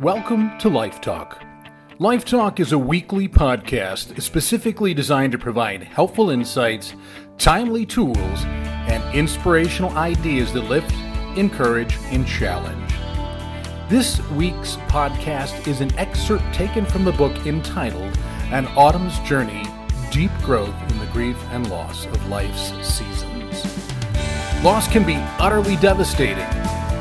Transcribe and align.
Welcome 0.00 0.56
to 0.58 0.68
Life 0.68 1.00
Talk. 1.00 1.42
Life 1.98 2.24
Talk 2.24 2.60
is 2.60 2.70
a 2.70 2.78
weekly 2.78 3.26
podcast 3.26 4.22
specifically 4.22 4.94
designed 4.94 5.32
to 5.32 5.38
provide 5.38 5.82
helpful 5.82 6.30
insights, 6.30 6.94
timely 7.36 7.84
tools, 7.84 8.44
and 8.46 9.02
inspirational 9.12 9.90
ideas 9.98 10.52
that 10.52 10.68
lift, 10.68 10.92
encourage, 11.36 11.96
and 12.12 12.24
challenge. 12.28 12.92
This 13.88 14.20
week's 14.30 14.76
podcast 14.86 15.66
is 15.66 15.80
an 15.80 15.92
excerpt 15.98 16.44
taken 16.54 16.86
from 16.86 17.04
the 17.04 17.10
book 17.10 17.44
entitled 17.44 18.16
An 18.52 18.68
Autumn's 18.76 19.18
Journey 19.28 19.64
Deep 20.12 20.30
Growth 20.42 20.80
in 20.92 20.98
the 21.00 21.06
Grief 21.06 21.42
and 21.50 21.68
Loss 21.70 22.06
of 22.06 22.28
Life's 22.28 22.68
Seasons. 22.86 23.64
Loss 24.62 24.92
can 24.92 25.04
be 25.04 25.16
utterly 25.40 25.74
devastating 25.74 26.46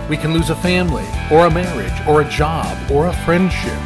we 0.10 0.18
can 0.18 0.34
lose 0.34 0.50
a 0.50 0.56
family, 0.56 1.06
or 1.32 1.48
a 1.48 1.52
marriage, 1.52 2.08
or 2.08 2.22
a 2.22 2.30
job, 2.30 2.92
or 2.92 3.08
a 3.08 3.14
friendship. 3.26 3.78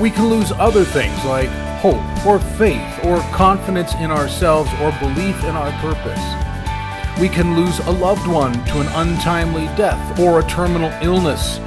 We 0.00 0.10
can 0.10 0.30
lose 0.30 0.52
other 0.52 0.84
things 0.84 1.24
like 1.24 1.50
hope, 1.80 2.26
or 2.26 2.38
faith, 2.56 3.04
or 3.04 3.18
confidence 3.32 3.94
in 3.94 4.10
ourselves, 4.10 4.70
or 4.80 4.90
belief 5.00 5.42
in 5.44 5.56
our 5.56 5.70
purpose. 5.80 7.20
We 7.20 7.28
can 7.28 7.54
lose 7.56 7.78
a 7.80 7.90
loved 7.90 8.26
one 8.26 8.52
to 8.52 8.80
an 8.80 8.86
untimely 8.88 9.66
death, 9.76 10.18
or 10.18 10.38
a 10.38 10.48
terminal 10.48 10.90
illness, 11.02 11.58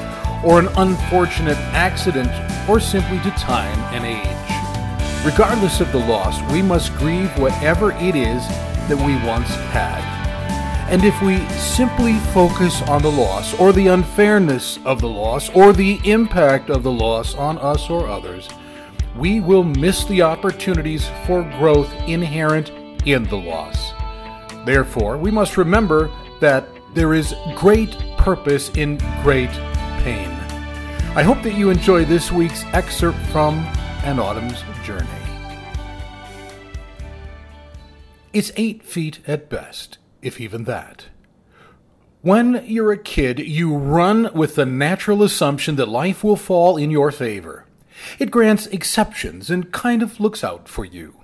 or 0.44 0.58
an 0.58 0.70
unfortunate 0.78 1.58
accident, 1.74 2.32
or 2.68 2.80
simply 2.80 3.20
to 3.20 3.32
time 3.38 3.78
and 3.94 4.06
age. 4.06 5.26
Regardless 5.26 5.80
of 5.82 5.92
the 5.92 6.00
loss, 6.00 6.42
we 6.52 6.64
must 6.64 6.96
grieve 6.96 7.30
whatever 7.38 7.92
it 7.94 8.16
is 8.16 8.46
that 8.88 8.98
we 8.98 9.16
once 9.28 9.50
had. 9.72 10.23
And 10.90 11.04
if 11.04 11.20
we 11.22 11.40
simply 11.50 12.14
focus 12.34 12.82
on 12.84 13.02
the 13.02 13.12
loss, 13.12 13.60
or 13.60 13.74
the 13.74 13.88
unfairness 13.88 14.78
of 14.86 15.02
the 15.02 15.08
loss, 15.08 15.50
or 15.50 15.74
the 15.74 16.00
impact 16.04 16.70
of 16.70 16.84
the 16.84 16.92
loss 16.92 17.34
on 17.34 17.58
us 17.58 17.90
or 17.90 18.08
others, 18.08 18.48
we 19.18 19.40
will 19.40 19.64
miss 19.64 20.06
the 20.06 20.22
opportunities 20.22 21.08
for 21.26 21.44
growth 21.58 21.92
inherent 22.08 22.72
in 23.08 23.24
the 23.26 23.38
loss. 23.38 23.92
Therefore, 24.66 25.18
we 25.18 25.32
must 25.32 25.58
remember 25.58 26.12
that 26.42 26.68
there 26.94 27.14
is 27.14 27.34
great 27.56 27.98
purpose 28.18 28.70
in 28.76 28.98
great 29.24 29.52
pain. 30.04 30.30
I 31.16 31.24
hope 31.24 31.42
that 31.44 31.58
you 31.58 31.70
enjoy 31.70 32.06
this 32.06 32.32
week's 32.32 32.64
excerpt 32.66 33.18
from 33.28 33.60
An 34.04 34.20
Autumn's 34.20 34.64
Journey. 34.84 35.08
It's 38.32 38.52
eight 38.58 38.84
feet 38.84 39.20
at 39.28 39.50
best 39.50 39.98
if 40.24 40.40
even 40.42 40.64
that. 40.64 41.08
When 42.22 42.64
you're 42.66 42.94
a 42.94 42.98
kid, 42.98 43.40
you 43.40 43.76
run 43.76 44.32
with 44.34 44.56
the 44.56 44.66
natural 44.66 45.24
assumption 45.24 45.76
that 45.76 45.90
life 45.90 46.24
will 46.24 46.38
fall 46.38 46.78
in 46.78 46.90
your 46.90 47.12
favor. 47.12 47.66
It 48.18 48.32
grants 48.32 48.66
exceptions 48.68 49.50
and 49.50 49.72
kind 49.72 50.02
of 50.02 50.20
looks 50.20 50.44
out 50.44 50.70
for 50.70 50.86
you. 50.86 51.16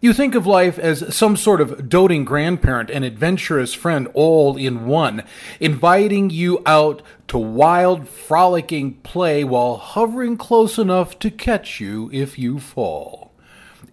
You 0.00 0.14
think 0.14 0.34
of 0.34 0.46
life 0.46 0.78
as 0.78 1.14
some 1.14 1.36
sort 1.36 1.60
of 1.60 1.88
doting 1.88 2.24
grandparent 2.24 2.90
and 2.90 3.04
adventurous 3.04 3.74
friend 3.74 4.08
all 4.14 4.56
in 4.56 4.86
one, 4.86 5.24
inviting 5.58 6.30
you 6.30 6.62
out 6.64 7.02
to 7.28 7.36
wild, 7.36 8.08
frolicking 8.08 8.94
play 9.02 9.44
while 9.44 9.76
hovering 9.76 10.38
close 10.38 10.78
enough 10.78 11.18
to 11.18 11.30
catch 11.30 11.80
you 11.80 12.08
if 12.14 12.38
you 12.38 12.58
fall. 12.58 13.32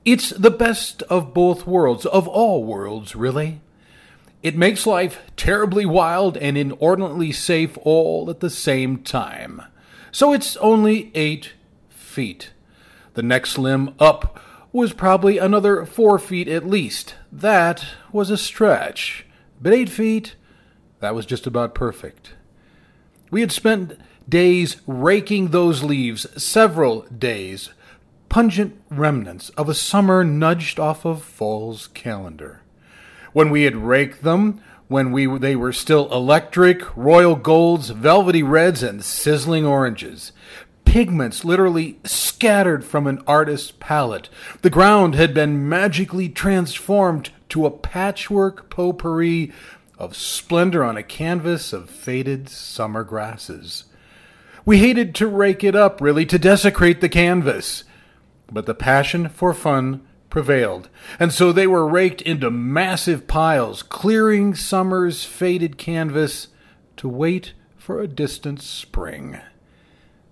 It's 0.05 0.29
the 0.29 0.51
best 0.51 1.01
of 1.03 1.33
both 1.33 1.67
worlds, 1.67 2.05
of 2.05 2.25
all 2.27 2.63
worlds, 2.63 3.13
really. 3.13 3.59
It 4.47 4.55
makes 4.55 4.87
life 4.87 5.19
terribly 5.35 5.85
wild 5.85 6.37
and 6.37 6.57
inordinately 6.57 7.33
safe 7.33 7.77
all 7.81 8.29
at 8.29 8.39
the 8.39 8.49
same 8.49 8.99
time. 9.03 9.61
So 10.09 10.31
it's 10.31 10.55
only 10.57 11.11
eight 11.13 11.51
feet. 11.89 12.51
The 13.15 13.23
next 13.23 13.57
limb 13.57 13.93
up 13.99 14.39
was 14.71 14.93
probably 14.93 15.37
another 15.37 15.85
four 15.85 16.17
feet 16.17 16.47
at 16.47 16.65
least. 16.65 17.15
That 17.29 17.87
was 18.13 18.29
a 18.29 18.37
stretch. 18.37 19.25
But 19.61 19.73
eight 19.73 19.89
feet, 19.89 20.37
that 21.01 21.13
was 21.13 21.25
just 21.25 21.45
about 21.45 21.75
perfect. 21.75 22.35
We 23.29 23.41
had 23.41 23.51
spent 23.51 23.99
days 24.29 24.77
raking 24.87 25.49
those 25.49 25.83
leaves, 25.83 26.25
several 26.41 27.01
days, 27.01 27.71
pungent 28.29 28.81
remnants 28.89 29.49
of 29.57 29.67
a 29.67 29.73
summer 29.73 30.23
nudged 30.23 30.79
off 30.79 31.03
of 31.03 31.21
fall's 31.21 31.87
calendar 31.87 32.61
when 33.37 33.51
we 33.51 33.65
had 33.65 33.75
raked 33.75 34.23
them, 34.23 34.59
when 34.87 35.11
we 35.11 35.27
they 35.37 35.55
were 35.55 35.71
still 35.71 36.11
electric, 36.11 36.97
royal 36.97 37.35
golds, 37.35 37.91
velvety 37.91 38.41
reds, 38.41 38.81
and 38.81 39.05
sizzling 39.05 39.63
oranges. 39.63 40.31
Pigments 40.85 41.45
literally 41.45 41.99
scattered 42.03 42.83
from 42.83 43.05
an 43.05 43.21
artist's 43.27 43.73
palette. 43.79 44.27
The 44.63 44.71
ground 44.71 45.13
had 45.13 45.35
been 45.35 45.69
magically 45.69 46.29
transformed 46.29 47.29
to 47.49 47.67
a 47.67 47.69
patchwork 47.69 48.71
potpourri 48.71 49.51
of 49.99 50.15
splendor 50.15 50.83
on 50.83 50.97
a 50.97 51.03
canvas 51.03 51.73
of 51.73 51.91
faded 51.91 52.49
summer 52.49 53.03
grasses. 53.03 53.83
We 54.65 54.79
hated 54.79 55.13
to 55.13 55.27
rake 55.27 55.63
it 55.63 55.75
up, 55.75 56.01
really, 56.01 56.25
to 56.25 56.39
desecrate 56.39 57.01
the 57.01 57.07
canvas. 57.07 57.83
But 58.51 58.65
the 58.65 58.73
passion 58.73 59.29
for 59.29 59.53
fun 59.53 60.06
prevailed, 60.37 60.87
and 61.19 61.33
so 61.33 61.51
they 61.51 61.65
were 61.65 61.87
raked 61.87 62.21
into 62.21 62.51
massive 62.51 63.25
piles, 63.25 63.81
clearing 63.81 64.53
summer's 64.53 65.23
faded 65.23 65.79
canvas 65.79 66.49
to 66.95 67.09
wait 67.09 67.53
for 67.75 67.99
a 67.99 68.07
distant 68.07 68.61
spring. 68.61 69.39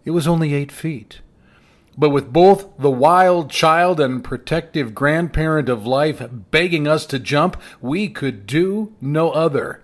It 0.03 0.11
was 0.11 0.27
only 0.27 0.53
eight 0.53 0.71
feet. 0.71 1.21
But 1.97 2.11
with 2.11 2.31
both 2.31 2.77
the 2.77 2.91
wild 2.91 3.49
child 3.49 3.99
and 3.99 4.23
protective 4.23 4.93
grandparent 4.93 5.69
of 5.69 5.87
life 5.87 6.21
begging 6.51 6.87
us 6.87 7.07
to 7.07 7.17
jump, 7.17 7.59
we 7.81 8.07
could 8.07 8.45
do 8.45 8.93
no 9.01 9.31
other. 9.31 9.81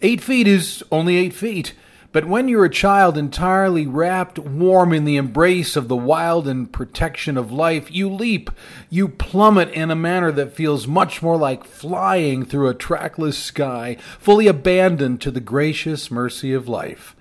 Eight 0.00 0.22
feet 0.22 0.48
is 0.48 0.82
only 0.90 1.16
eight 1.16 1.34
feet, 1.34 1.74
but 2.10 2.26
when 2.26 2.48
you're 2.48 2.64
a 2.64 2.70
child 2.70 3.18
entirely 3.18 3.86
wrapped 3.86 4.38
warm 4.38 4.94
in 4.94 5.04
the 5.04 5.16
embrace 5.16 5.76
of 5.76 5.88
the 5.88 5.96
wild 5.96 6.48
and 6.48 6.72
protection 6.72 7.36
of 7.36 7.52
life, 7.52 7.92
you 7.92 8.08
leap, 8.08 8.50
you 8.88 9.08
plummet 9.08 9.68
in 9.70 9.90
a 9.90 9.96
manner 9.96 10.32
that 10.32 10.54
feels 10.54 10.86
much 10.86 11.20
more 11.22 11.36
like 11.36 11.64
flying 11.64 12.46
through 12.46 12.68
a 12.68 12.74
trackless 12.74 13.36
sky, 13.36 13.98
fully 14.18 14.46
abandoned 14.46 15.20
to 15.20 15.30
the 15.30 15.40
gracious 15.40 16.10
mercy 16.10 16.54
of 16.54 16.66
life. 16.66 17.14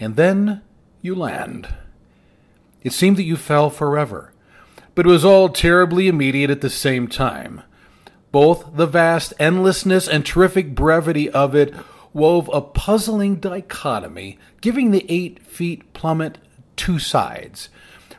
And 0.00 0.16
then 0.16 0.62
you 1.00 1.14
land. 1.14 1.68
It 2.82 2.92
seemed 2.92 3.16
that 3.18 3.22
you 3.22 3.36
fell 3.36 3.70
forever, 3.70 4.32
but 4.96 5.06
it 5.06 5.08
was 5.08 5.24
all 5.24 5.48
terribly 5.48 6.08
immediate 6.08 6.50
at 6.50 6.60
the 6.60 6.70
same 6.70 7.06
time. 7.06 7.62
Both 8.32 8.74
the 8.74 8.86
vast 8.86 9.32
endlessness 9.38 10.08
and 10.08 10.26
terrific 10.26 10.74
brevity 10.74 11.30
of 11.30 11.54
it 11.54 11.72
wove 12.14 12.48
a 12.52 12.62
puzzling 12.62 13.36
dichotomy, 13.36 14.38
giving 14.62 14.90
the 14.90 15.04
eight 15.10 15.44
feet 15.44 15.92
plummet 15.92 16.38
two 16.76 16.98
sides, 16.98 17.68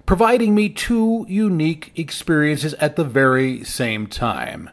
providing 0.06 0.54
me 0.54 0.70
two 0.70 1.26
unique 1.28 1.92
experiences 1.96 2.76
at 2.76 2.96
the 2.96 3.04
very 3.04 3.64
same 3.64 4.06
time. 4.06 4.70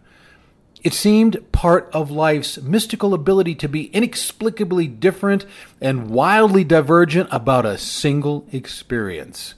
It 0.83 0.93
seemed 0.93 1.53
part 1.53 1.89
of 1.93 2.11
life's 2.11 2.61
mystical 2.61 3.15
ability 3.15 3.55
to 3.57 3.69
be 3.69 3.85
inexplicably 3.87 4.89
different 4.89 5.47
and 5.81 6.11
wildly 6.11 6.65
divergent 6.65 7.29
about 7.31 7.65
a 7.65 7.79
single 7.79 8.47
experience. 8.51 9.55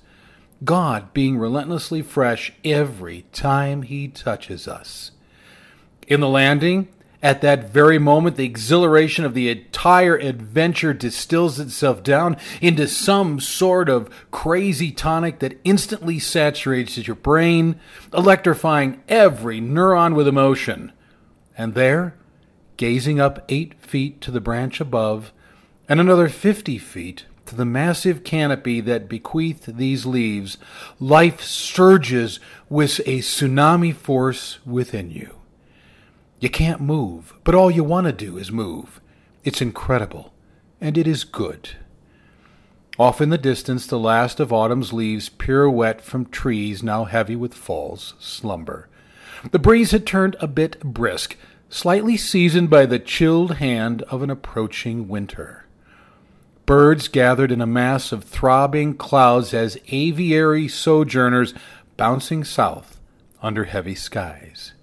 God 0.65 1.15
being 1.15 1.39
relentlessly 1.39 2.03
fresh 2.03 2.53
every 2.63 3.25
time 3.33 3.83
He 3.83 4.09
touches 4.09 4.69
us. 4.69 5.13
In 6.07 6.21
the 6.21 6.29
landing, 6.29 6.89
at 7.25 7.41
that 7.41 7.71
very 7.71 7.99
moment, 7.99 8.37
the 8.37 8.45
exhilaration 8.45 9.25
of 9.25 9.33
the 9.33 9.49
entire 9.49 10.15
adventure 10.15 10.93
distills 10.93 11.59
itself 11.59 12.03
down 12.03 12.37
into 12.61 12.87
some 12.87 13.41
sort 13.41 13.89
of 13.89 14.11
crazy 14.31 14.93
tonic 14.93 15.39
that 15.39 15.59
instantly 15.65 16.19
saturates 16.19 16.99
your 16.99 17.17
brain, 17.17 17.81
electrifying 18.13 19.03
every 19.09 19.59
neuron 19.59 20.15
with 20.15 20.29
emotion. 20.29 20.93
And 21.57 21.73
there, 21.73 22.15
gazing 22.77 23.21
up 23.21 23.43
eight 23.49 23.81
feet 23.81 24.21
to 24.21 24.31
the 24.31 24.43
branch 24.43 24.79
above, 24.79 25.33
and 25.89 26.01
another 26.01 26.29
fifty 26.29 26.77
feet 26.77 27.25
to 27.47 27.55
the 27.55 27.65
massive 27.65 28.23
canopy 28.23 28.83
that 28.83 29.09
bequeathed 29.09 29.79
these 29.79 30.05
leaves, 30.05 30.59
life 31.01 31.43
surges 31.43 32.39
with 32.69 33.01
a 33.01 33.21
tsunami 33.21 33.95
force 33.95 34.59
within 34.67 35.11
you. 35.11 35.37
You 36.45 36.51
can't 36.51 36.83
move, 36.83 37.33
but 37.43 37.55
all 37.55 37.71
you 37.71 37.83
want 37.83 38.07
to 38.07 38.13
do 38.13 38.37
is 38.37 38.53
move. 38.53 39.01
It's 39.45 39.63
incredible, 39.63 40.35
and 40.79 40.99
it 40.99 41.07
is 41.07 41.25
good. 41.25 41.71
Off 42.99 43.23
in 43.23 43.31
the 43.31 43.39
distance, 43.39 43.87
the 43.87 43.99
last 43.99 44.39
of 44.41 44.53
autumn's 44.53 44.93
leaves 44.93 45.31
pirouette 45.31 46.03
from 46.03 46.27
trees 46.27 46.83
now 46.83 47.05
heavy 47.05 47.35
with 47.35 47.55
fall's 47.55 48.13
slumber. 48.19 48.91
The 49.53 49.59
breeze 49.59 49.93
had 49.93 50.07
turned 50.07 50.37
a 50.39 50.47
bit 50.47 50.79
brisk, 50.81 51.39
slightly 51.71 52.19
seasoned 52.19 52.69
by 52.69 52.85
the 52.85 52.99
chilled 52.99 53.55
hand 53.55 54.03
of 54.03 54.23
an 54.23 54.29
approaching 54.29 55.09
winter. 55.09 55.65
Birds 56.67 57.09
gathered 57.09 57.53
in 57.53 57.63
a 57.63 57.67
mass 57.67 58.13
of 58.13 58.23
throbbing 58.23 58.99
clouds 58.99 59.55
as 59.55 59.79
aviary 59.89 60.69
sojourners 60.69 61.55
bouncing 61.97 62.45
south 62.45 63.01
under 63.41 63.65
heavy 63.65 63.95
skies. 63.95 64.74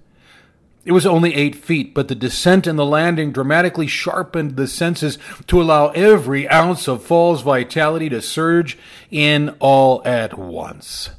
It 0.84 0.94
was 0.94 1.06
only 1.06 1.36
eight 1.36 1.56
feet, 1.56 1.94
but 1.94 2.08
the 2.08 2.16
descent 2.16 2.66
and 2.66 2.78
the 2.78 2.86
landing 2.86 3.32
dramatically 3.32 3.86
sharpened 3.86 4.56
the 4.56 4.68
senses 4.68 5.20
to 5.46 5.62
allow 5.62 5.90
every 5.90 6.50
ounce 6.50 6.88
of 6.88 7.04
fall's 7.04 7.44
vitality 7.44 8.10
to 8.10 8.22
surge 8.22 8.80
in 9.12 9.50
all 9.60 10.02
at 10.06 10.38
once. 10.38 11.12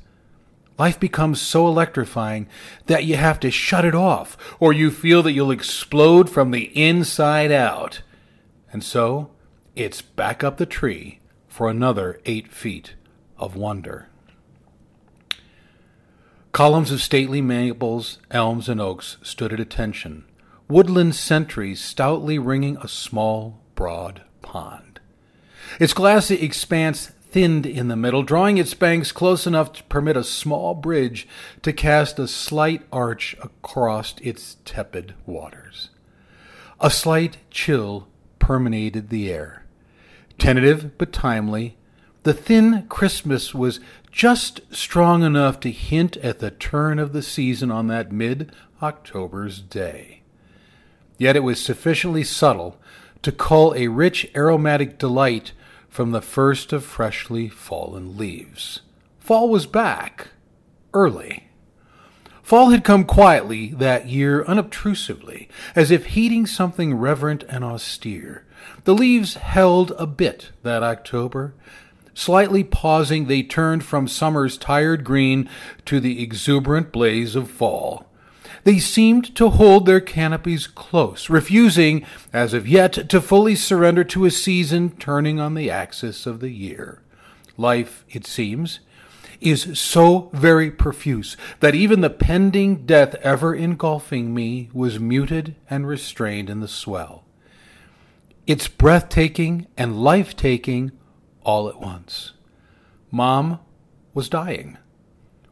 Life 0.79 0.99
becomes 0.99 1.41
so 1.41 1.69
electrifying 1.69 2.49
that 2.87 3.05
you 3.05 3.15
have 3.17 3.39
to 3.41 3.53
shut 3.53 3.85
it 3.85 3.95
off, 3.95 4.37
or 4.59 4.73
you 4.73 4.91
feel 4.91 5.23
that 5.23 5.33
you'll 5.33 5.53
explode 5.53 6.29
from 6.29 6.51
the 6.51 6.65
inside 6.77 7.53
out. 7.53 8.03
And 8.73 8.83
so, 8.83 9.31
it's 9.77 10.03
back 10.03 10.43
up 10.43 10.57
the 10.57 10.67
tree 10.67 11.21
for 11.47 11.69
another 11.69 12.21
eight 12.25 12.51
feet 12.51 12.95
of 13.39 13.55
wonder. 13.55 14.09
Columns 16.53 16.91
of 16.91 17.01
stately 17.01 17.41
maples, 17.41 18.19
elms, 18.31 18.69
and 18.69 18.79
oaks 18.79 19.17
stood 19.23 19.55
at 19.55 19.61
attention, 19.61 20.25
woodland 20.69 21.15
sentries 21.15 21.81
stoutly 21.81 22.39
ringing 22.39 22.77
a 22.77 22.89
small, 22.89 23.59
broad 23.75 24.21
pond. 24.43 25.01
Its 25.81 25.95
glassy 25.95 26.35
expanse 26.35 27.07
thinned 27.07 27.65
in 27.65 27.89
the 27.89 27.97
middle, 27.97 28.23
drawing 28.23 28.59
its 28.59 28.75
banks 28.75 29.13
close 29.13 29.47
enough 29.47 29.73
to 29.73 29.83
permit 29.85 30.15
a 30.15 30.23
small 30.23 30.75
bridge 30.75 31.27
to 31.63 31.73
cast 31.73 32.19
a 32.19 32.29
slight 32.29 32.83
arch 32.93 33.35
across 33.43 34.15
its 34.21 34.59
tepid 34.67 35.15
waters. 35.25 35.89
A 36.81 36.91
slight 36.91 37.39
chill 37.51 38.09
permeated 38.39 39.09
the 39.09 39.33
air. 39.33 39.65
Tentative 40.37 40.99
but 40.99 41.15
timely, 41.15 41.79
the 42.25 42.35
thin 42.35 42.87
Christmas 42.89 43.55
was 43.55 43.81
just 44.13 44.61
strong 44.71 45.23
enough 45.23 45.59
to 45.61 45.71
hint 45.71 46.19
at 46.19 46.39
the 46.39 46.51
turn 46.51 46.99
of 46.99 47.15
the 47.15 47.23
season 47.23 47.71
on 47.71 47.89
that 47.89 48.13
mid 48.13 48.53
October's 48.83 49.61
day. 49.61 50.23
Yet 51.17 51.35
it 51.35 51.41
was 51.41 51.65
sufficiently 51.65 52.23
subtle 52.23 52.79
to 53.23 53.33
cull 53.33 53.75
a 53.75 53.89
rich 53.89 54.31
aromatic 54.37 54.99
delight 54.99 55.53
from 55.89 56.11
the 56.11 56.23
first 56.23 56.73
of 56.73 56.85
freshly 56.85 57.49
fallen 57.49 58.17
leaves. 58.17 58.81
Fall 59.19 59.49
was 59.49 59.67
back, 59.67 60.29
early. 60.93 61.49
Fall 62.43 62.71
had 62.71 62.85
come 62.85 63.05
quietly 63.05 63.69
that 63.69 64.09
year, 64.09 64.45
unobtrusively, 64.45 65.49
as 65.77 65.91
if 65.91 66.07
heeding 66.07 66.45
something 66.45 66.95
reverent 66.95 67.45
and 67.45 67.65
austere. 67.65 68.45
The 68.85 68.95
leaves 68.95 69.35
held 69.35 69.93
a 69.97 70.07
bit 70.07 70.51
that 70.63 70.83
October, 70.83 71.55
Slightly 72.15 72.63
pausing, 72.63 73.27
they 73.27 73.43
turned 73.43 73.85
from 73.85 74.07
summer's 74.07 74.59
tired 74.59 75.05
green 75.05 75.49
to 75.87 75.99
the 75.99 76.23
exuberant 76.23 76.93
blaze 76.93 77.35
of 77.35 77.51
fall. 77.51 78.07
They 78.65 78.79
seemed 78.79 79.35
to 79.37 79.51
hold 79.51 79.87
their 79.87 80.01
canopies 80.01 80.67
close, 80.67 81.29
refusing, 81.29 82.05
as 82.33 82.55
of 82.55 82.69
yet, 82.69 83.09
to 83.09 83.21
fully 83.21 83.55
surrender 83.55 84.05
to 84.05 84.25
a 84.25 84.31
season 84.31 84.91
turning 84.97 85.41
on 85.41 85.55
the 85.55 85.71
axis 85.71 86.27
of 86.27 86.41
the 86.41 86.51
year. 86.51 87.03
Life, 87.57 88.05
it 88.11 88.27
seems, 88.27 88.81
is 89.41 89.79
so 89.79 90.31
very 90.33 90.71
profuse 90.71 91.37
that 91.61 91.75
even 91.75 92.01
the 92.01 92.11
pending 92.11 92.87
death 92.87 93.17
ever 93.17 93.55
engulfing 93.55 94.33
me 94.33 94.71
was 94.73 95.01
muted 95.01 95.57
and 95.69 95.87
restrained 95.87 96.49
in 96.49 96.61
the 96.61 96.69
swell. 96.69 97.25
It's 98.47 98.69
breathtaking 98.69 99.67
and 99.77 100.03
life 100.03 100.37
taking 100.37 100.93
all 101.45 101.69
at 101.69 101.81
once. 101.81 102.33
Mom 103.11 103.61
was 104.15 104.29
dying. 104.29 104.79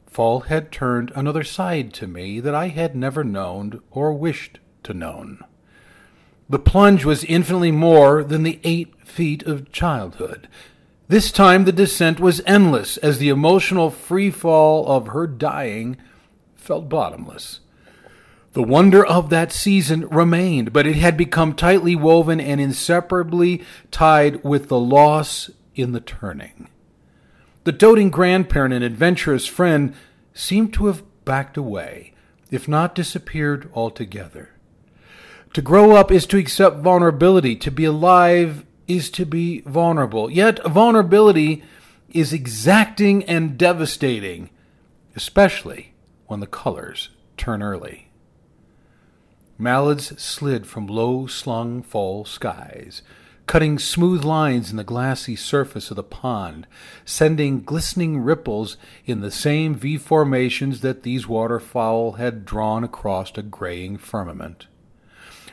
Fall 0.06 0.40
had 0.40 0.72
turned 0.72 1.12
another 1.14 1.44
side 1.44 1.92
to 1.94 2.06
me 2.06 2.40
that 2.40 2.54
I 2.54 2.68
had 2.68 2.96
never 2.96 3.22
known 3.22 3.80
or 3.90 4.12
wished 4.12 4.58
to 4.82 4.94
known. 4.94 5.40
The 6.48 6.58
plunge 6.58 7.04
was 7.04 7.22
infinitely 7.24 7.70
more 7.70 8.24
than 8.24 8.42
the 8.42 8.58
eight 8.64 9.06
feet 9.06 9.44
of 9.44 9.70
childhood. 9.70 10.48
This 11.06 11.30
time 11.30 11.64
the 11.64 11.72
descent 11.72 12.18
was 12.18 12.42
endless 12.44 12.96
as 12.96 13.18
the 13.18 13.28
emotional 13.28 13.90
free 13.90 14.30
fall 14.30 14.86
of 14.88 15.08
her 15.08 15.26
dying 15.26 15.96
felt 16.56 16.88
bottomless. 16.88 17.60
The 18.52 18.62
wonder 18.64 19.04
of 19.06 19.30
that 19.30 19.52
season 19.52 20.08
remained, 20.08 20.72
but 20.72 20.86
it 20.86 20.96
had 20.96 21.16
become 21.16 21.54
tightly 21.54 21.94
woven 21.94 22.40
and 22.40 22.60
inseparably 22.60 23.62
tied 23.92 24.42
with 24.42 24.68
the 24.68 24.78
loss 24.78 25.50
in 25.74 25.92
the 25.92 26.00
turning. 26.00 26.68
The 27.64 27.72
doting 27.72 28.10
grandparent 28.10 28.74
and 28.74 28.84
adventurous 28.84 29.46
friend 29.46 29.94
seemed 30.32 30.72
to 30.74 30.86
have 30.86 31.02
backed 31.24 31.56
away, 31.56 32.14
if 32.50 32.66
not 32.66 32.94
disappeared 32.94 33.70
altogether. 33.74 34.50
To 35.52 35.62
grow 35.62 35.96
up 35.96 36.10
is 36.10 36.26
to 36.26 36.38
accept 36.38 36.78
vulnerability. 36.78 37.56
To 37.56 37.70
be 37.70 37.84
alive 37.84 38.64
is 38.86 39.10
to 39.10 39.26
be 39.26 39.60
vulnerable. 39.62 40.30
Yet 40.30 40.64
vulnerability 40.64 41.62
is 42.10 42.32
exacting 42.32 43.24
and 43.24 43.58
devastating, 43.58 44.50
especially 45.14 45.92
when 46.26 46.40
the 46.40 46.46
colors 46.46 47.10
turn 47.36 47.62
early. 47.62 48.08
Mallards 49.58 50.20
slid 50.20 50.66
from 50.66 50.86
low 50.86 51.26
slung 51.26 51.82
fall 51.82 52.24
skies 52.24 53.02
cutting 53.50 53.80
smooth 53.80 54.22
lines 54.22 54.70
in 54.70 54.76
the 54.76 54.84
glassy 54.84 55.34
surface 55.34 55.90
of 55.90 55.96
the 55.96 56.04
pond, 56.04 56.68
sending 57.04 57.60
glistening 57.60 58.20
ripples 58.20 58.76
in 59.06 59.22
the 59.22 59.30
same 59.32 59.74
V 59.74 59.96
formations 59.96 60.82
that 60.82 61.02
these 61.02 61.26
waterfowl 61.26 62.12
had 62.12 62.44
drawn 62.44 62.84
across 62.84 63.36
a 63.36 63.42
graying 63.42 63.98
firmament. 63.98 64.68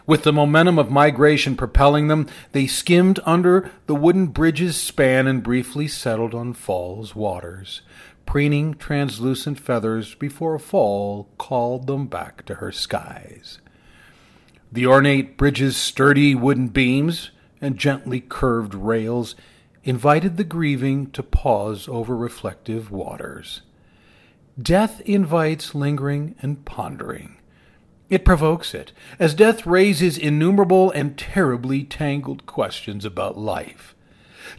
With 0.05 0.21
the 0.21 0.31
momentum 0.31 0.77
of 0.77 0.91
migration 0.91 1.55
propelling 1.55 2.07
them, 2.07 2.27
they 2.51 2.67
skimmed 2.67 3.19
under 3.25 3.71
the 3.87 3.95
wooden 3.95 4.27
bridge's 4.27 4.77
span 4.77 5.25
and 5.25 5.41
briefly 5.41 5.87
settled 5.87 6.35
on 6.35 6.53
Fall's 6.53 7.15
waters, 7.15 7.81
preening 8.27 8.75
translucent 8.75 9.59
feathers 9.59 10.13
before 10.13 10.53
a 10.53 10.59
Fall 10.59 11.29
called 11.39 11.87
them 11.87 12.05
back 12.05 12.45
to 12.45 12.55
her 12.55 12.71
skies. 12.71 13.57
The 14.71 14.85
ornate 14.85 15.35
bridge's 15.35 15.75
sturdy 15.75 16.35
wooden 16.35 16.67
beams, 16.67 17.31
and 17.61 17.77
gently 17.77 18.19
curved 18.21 18.73
rails 18.73 19.35
invited 19.83 20.37
the 20.37 20.43
grieving 20.43 21.09
to 21.11 21.23
pause 21.23 21.87
over 21.87 22.15
reflective 22.15 22.91
waters. 22.91 23.61
Death 24.61 25.01
invites 25.01 25.75
lingering 25.75 26.35
and 26.41 26.65
pondering. 26.65 27.37
It 28.09 28.25
provokes 28.25 28.73
it, 28.73 28.91
as 29.19 29.33
death 29.33 29.65
raises 29.65 30.17
innumerable 30.17 30.91
and 30.91 31.17
terribly 31.17 31.83
tangled 31.83 32.45
questions 32.45 33.05
about 33.05 33.37
life. 33.37 33.95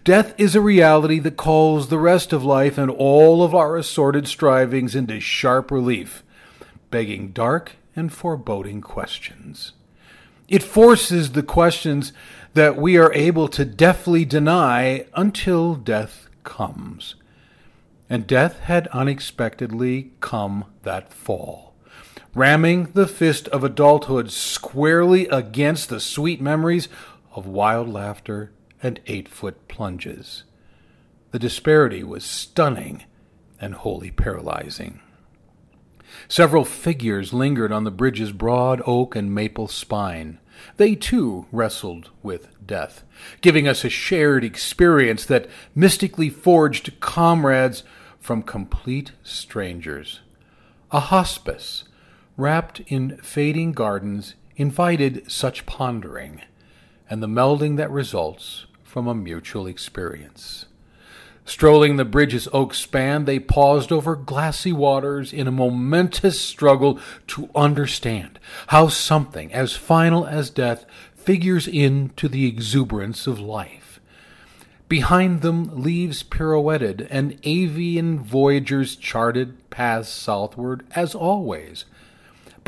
Death 0.05 0.35
is 0.39 0.55
a 0.55 0.61
reality 0.61 1.19
that 1.19 1.37
calls 1.37 1.89
the 1.89 1.99
rest 1.99 2.33
of 2.33 2.45
life 2.45 2.77
and 2.79 2.91
all 2.91 3.43
of 3.43 3.55
our 3.55 3.77
assorted 3.77 4.29
strivings 4.29 4.95
into 4.95 5.19
sharp 5.19 5.71
relief, 5.71 6.23
begging 6.91 7.33
dark 7.33 7.77
and 7.97 8.13
foreboding 8.13 8.81
questions. 8.81 9.73
It 10.47 10.63
forces 10.63 11.33
the 11.33 11.43
questions 11.43 12.13
that 12.59 12.77
we 12.77 12.99
are 12.99 13.13
able 13.13 13.47
to 13.47 13.65
deftly 13.65 14.25
deny 14.25 15.07
until 15.15 15.77
death 15.77 16.29
comes. 16.43 17.15
And 18.11 18.27
death 18.27 18.59
had 18.59 18.89
unexpectedly 18.89 20.11
come 20.19 20.65
that 20.83 21.13
fall, 21.15 21.77
ramming 22.35 22.87
the 22.95 23.07
fist 23.07 23.47
of 23.49 23.63
adulthood 23.63 24.33
squarely 24.33 25.29
against 25.29 25.89
the 25.89 26.01
sweet 26.01 26.41
memories 26.41 26.89
of 27.33 27.47
wild 27.47 27.89
laughter 27.89 28.51
and 28.83 28.99
eight 29.07 29.29
foot 29.29 29.69
plunges. 29.69 30.43
The 31.31 31.39
disparity 31.39 32.03
was 32.03 32.25
stunning 32.25 33.05
and 33.61 33.75
wholly 33.75 34.11
paralyzing. 34.11 34.99
Several 36.27 36.65
figures 36.65 37.33
lingered 37.33 37.71
on 37.71 37.85
the 37.85 37.93
bridge's 37.93 38.33
broad 38.33 38.83
oak 38.85 39.15
and 39.15 39.33
maple 39.33 39.69
spine. 39.69 40.41
They 40.77 40.95
too 40.95 41.47
wrestled 41.53 42.11
with 42.23 42.49
death, 42.67 43.05
giving 43.41 43.67
us 43.69 43.85
a 43.85 43.89
shared 43.89 44.45
experience 44.45 45.25
that 45.27 45.49
mystically 45.75 46.31
forged 46.31 47.01
comrades 47.01 47.83
from 48.19 48.43
complete 48.43 49.13
strangers. 49.23 50.21
A 50.91 51.01
hospice, 51.01 51.85
wrapped 52.37 52.81
in 52.87 53.17
fading 53.19 53.73
gardens, 53.73 54.35
invited 54.57 55.31
such 55.31 55.67
pondering, 55.67 56.43
and 57.11 57.23
the 57.23 57.27
melding 57.27 57.77
that 57.77 57.91
results 57.91 58.67
from 58.83 59.07
a 59.07 59.15
mutual 59.15 59.67
experience. 59.67 60.67
Strolling 61.49 61.97
the 61.97 62.05
bridge's 62.05 62.47
oak 62.53 62.75
span, 62.75 63.25
they 63.25 63.39
paused 63.39 63.91
over 63.91 64.15
glassy 64.15 64.71
waters 64.71 65.33
in 65.33 65.49
a 65.49 65.51
momentous 65.51 66.39
struggle 66.39 67.01
to 67.27 67.49
understand 67.55 68.39
how 68.67 68.89
something 68.89 69.51
as 69.51 69.73
final 69.73 70.27
as 70.27 70.51
death 70.51 70.85
figures 71.17 71.67
into 71.67 72.29
the 72.29 72.47
exuberance 72.47 73.27
of 73.27 73.41
life. 73.41 73.99
Behind 74.91 75.41
them, 75.41 75.83
leaves 75.83 76.23
pirouetted, 76.23 77.09
and 77.09 77.39
avian 77.45 78.19
voyagers 78.19 78.95
charted 78.95 79.71
paths 79.71 80.11
southward, 80.11 80.85
as 80.95 81.15
always. 81.15 81.87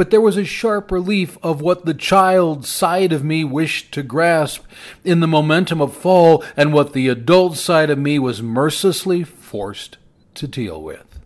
But 0.01 0.09
there 0.09 0.21
was 0.23 0.39
a 0.39 0.47
sharp 0.47 0.91
relief 0.91 1.37
of 1.43 1.61
what 1.61 1.85
the 1.85 1.93
child 1.93 2.65
side 2.65 3.13
of 3.13 3.23
me 3.23 3.45
wished 3.45 3.93
to 3.93 4.03
grasp 4.03 4.65
in 5.05 5.21
the 5.21 5.27
momentum 5.27 5.83
of 5.83 5.95
fall, 5.95 6.43
and 6.57 6.73
what 6.73 6.95
the 6.95 7.09
adult 7.09 7.59
side 7.59 7.91
of 7.91 7.99
me 7.99 8.19
was 8.19 8.41
mercilessly 8.41 9.25
forced 9.25 9.99
to 10.37 10.49
deal 10.49 10.83
with. 10.83 11.21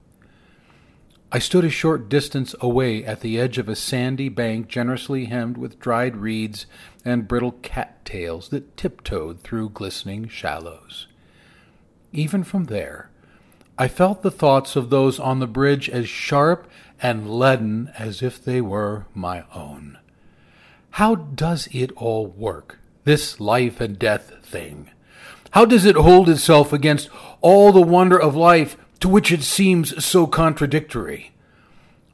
I 1.30 1.38
stood 1.38 1.64
a 1.64 1.70
short 1.70 2.08
distance 2.08 2.56
away 2.60 3.04
at 3.04 3.20
the 3.20 3.38
edge 3.38 3.58
of 3.58 3.68
a 3.68 3.76
sandy 3.76 4.28
bank 4.28 4.66
generously 4.66 5.26
hemmed 5.26 5.56
with 5.56 5.78
dried 5.78 6.16
reeds 6.16 6.66
and 7.04 7.28
brittle 7.28 7.52
cattails 7.52 8.48
that 8.48 8.76
tiptoed 8.76 9.42
through 9.42 9.68
glistening 9.68 10.26
shallows. 10.26 11.06
Even 12.12 12.42
from 12.42 12.64
there, 12.64 13.08
I 13.78 13.86
felt 13.86 14.22
the 14.22 14.32
thoughts 14.32 14.74
of 14.74 14.90
those 14.90 15.20
on 15.20 15.38
the 15.38 15.46
bridge 15.46 15.88
as 15.88 16.08
sharp 16.08 16.68
and 17.04 17.30
leaden 17.30 17.92
as 17.96 18.20
if 18.20 18.42
they 18.42 18.60
were 18.60 19.06
my 19.14 19.44
own. 19.54 19.98
How 20.90 21.14
does 21.14 21.68
it 21.70 21.92
all 21.92 22.26
work, 22.26 22.80
this 23.04 23.38
life 23.38 23.80
and 23.80 23.96
death 23.96 24.32
thing? 24.42 24.90
How 25.52 25.64
does 25.64 25.84
it 25.84 25.94
hold 25.94 26.28
itself 26.28 26.72
against 26.72 27.08
all 27.40 27.70
the 27.70 27.80
wonder 27.80 28.20
of 28.20 28.34
life 28.34 28.76
to 29.04 29.08
which 29.10 29.30
it 29.30 29.42
seems 29.42 30.02
so 30.02 30.26
contradictory. 30.26 31.30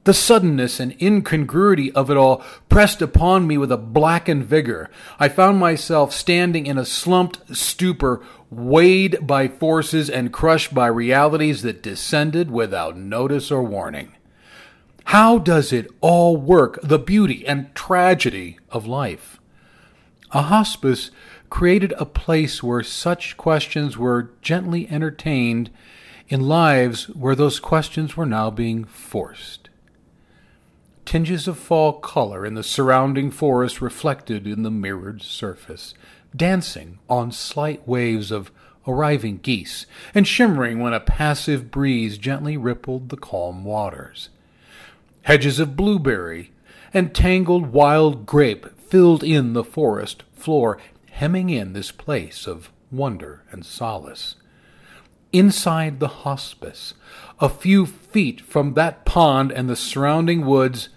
The 0.03 0.13
suddenness 0.13 0.81
and 0.81 1.01
incongruity 1.01 1.93
of 1.93 2.11
it 2.11 2.17
all 2.17 2.43
pressed 2.69 3.01
upon 3.01 3.47
me 3.47 3.57
with 3.59 3.71
a 3.71 3.77
blackened 3.77 4.47
vigor. 4.47 4.91
I 5.21 5.29
found 5.29 5.61
myself 5.61 6.13
standing 6.13 6.67
in 6.67 6.79
a 6.79 6.85
slumped 6.85 7.57
stupor, 7.57 8.21
weighed 8.51 9.25
by 9.25 9.47
forces 9.47 10.11
and 10.11 10.33
crushed 10.33 10.75
by 10.75 10.89
realities 10.89 11.63
that 11.63 11.81
descended 11.81 12.51
without 12.51 12.97
notice 12.97 13.53
or 13.53 13.63
warning. 13.63 14.11
How 15.07 15.39
does 15.39 15.73
it 15.73 15.89
all 16.01 16.37
work, 16.37 16.79
the 16.83 16.99
beauty 16.99 17.47
and 17.47 17.75
tragedy 17.75 18.59
of 18.71 18.87
life? 18.87 19.41
A 20.33 20.43
hospice 20.43 21.11
created 21.49 21.93
a 21.99 22.07
place 22.07 22.63
where 22.63 22.83
such 22.83 23.37
questions 23.37 23.99
were 23.99 24.31
gently 24.41 24.89
entertained 24.89 25.71
in 26.29 26.47
lives 26.47 27.09
where 27.09 27.35
those 27.35 27.59
questions 27.59 28.17
were 28.17 28.27
now 28.27 28.51
being 28.51 28.85
forced. 28.85 29.69
Tinges 31.05 31.49
of 31.49 31.59
fall 31.59 31.95
color 31.95 32.47
in 32.47 32.55
the 32.55 32.63
surrounding 32.63 33.33
forest 33.33 33.81
reflected 33.81 34.47
in 34.47 34.63
the 34.63 34.71
mirrored 34.71 35.23
surface, 35.23 35.93
dancing 36.37 37.01
on 37.09 37.33
slight 37.33 37.87
waves 37.89 38.31
of 38.31 38.53
arriving 38.87 39.39
geese, 39.39 39.87
and 40.15 40.29
shimmering 40.29 40.79
when 40.79 40.93
a 40.93 41.01
passive 41.01 41.73
breeze 41.73 42.17
gently 42.17 42.57
rippled 42.57 43.09
the 43.09 43.17
calm 43.17 43.65
waters. 43.65 44.29
Hedges 45.23 45.59
of 45.61 45.77
blueberry 45.77 46.53
and 46.93 47.15
tangled 47.15 47.73
wild 47.73 48.27
grape 48.27 48.79
filled 48.81 49.23
in 49.23 49.53
the 49.53 49.65
forest 49.65 50.25
floor, 50.35 50.79
hemming 51.11 51.51
in 51.51 51.73
this 51.73 51.93
place 51.93 52.47
of 52.47 52.71
wonder 52.91 53.45
and 53.51 53.65
solace 53.65 54.37
inside 55.33 56.01
the 56.01 56.09
hospice, 56.09 56.95
a 57.39 57.49
few 57.49 57.87
feet 57.87 58.41
from 58.41 58.75
that 58.75 59.05
pond 59.05 59.53
and 59.53 59.69
the 59.69 59.77
surrounding 59.77 60.45
woods, 60.45 60.89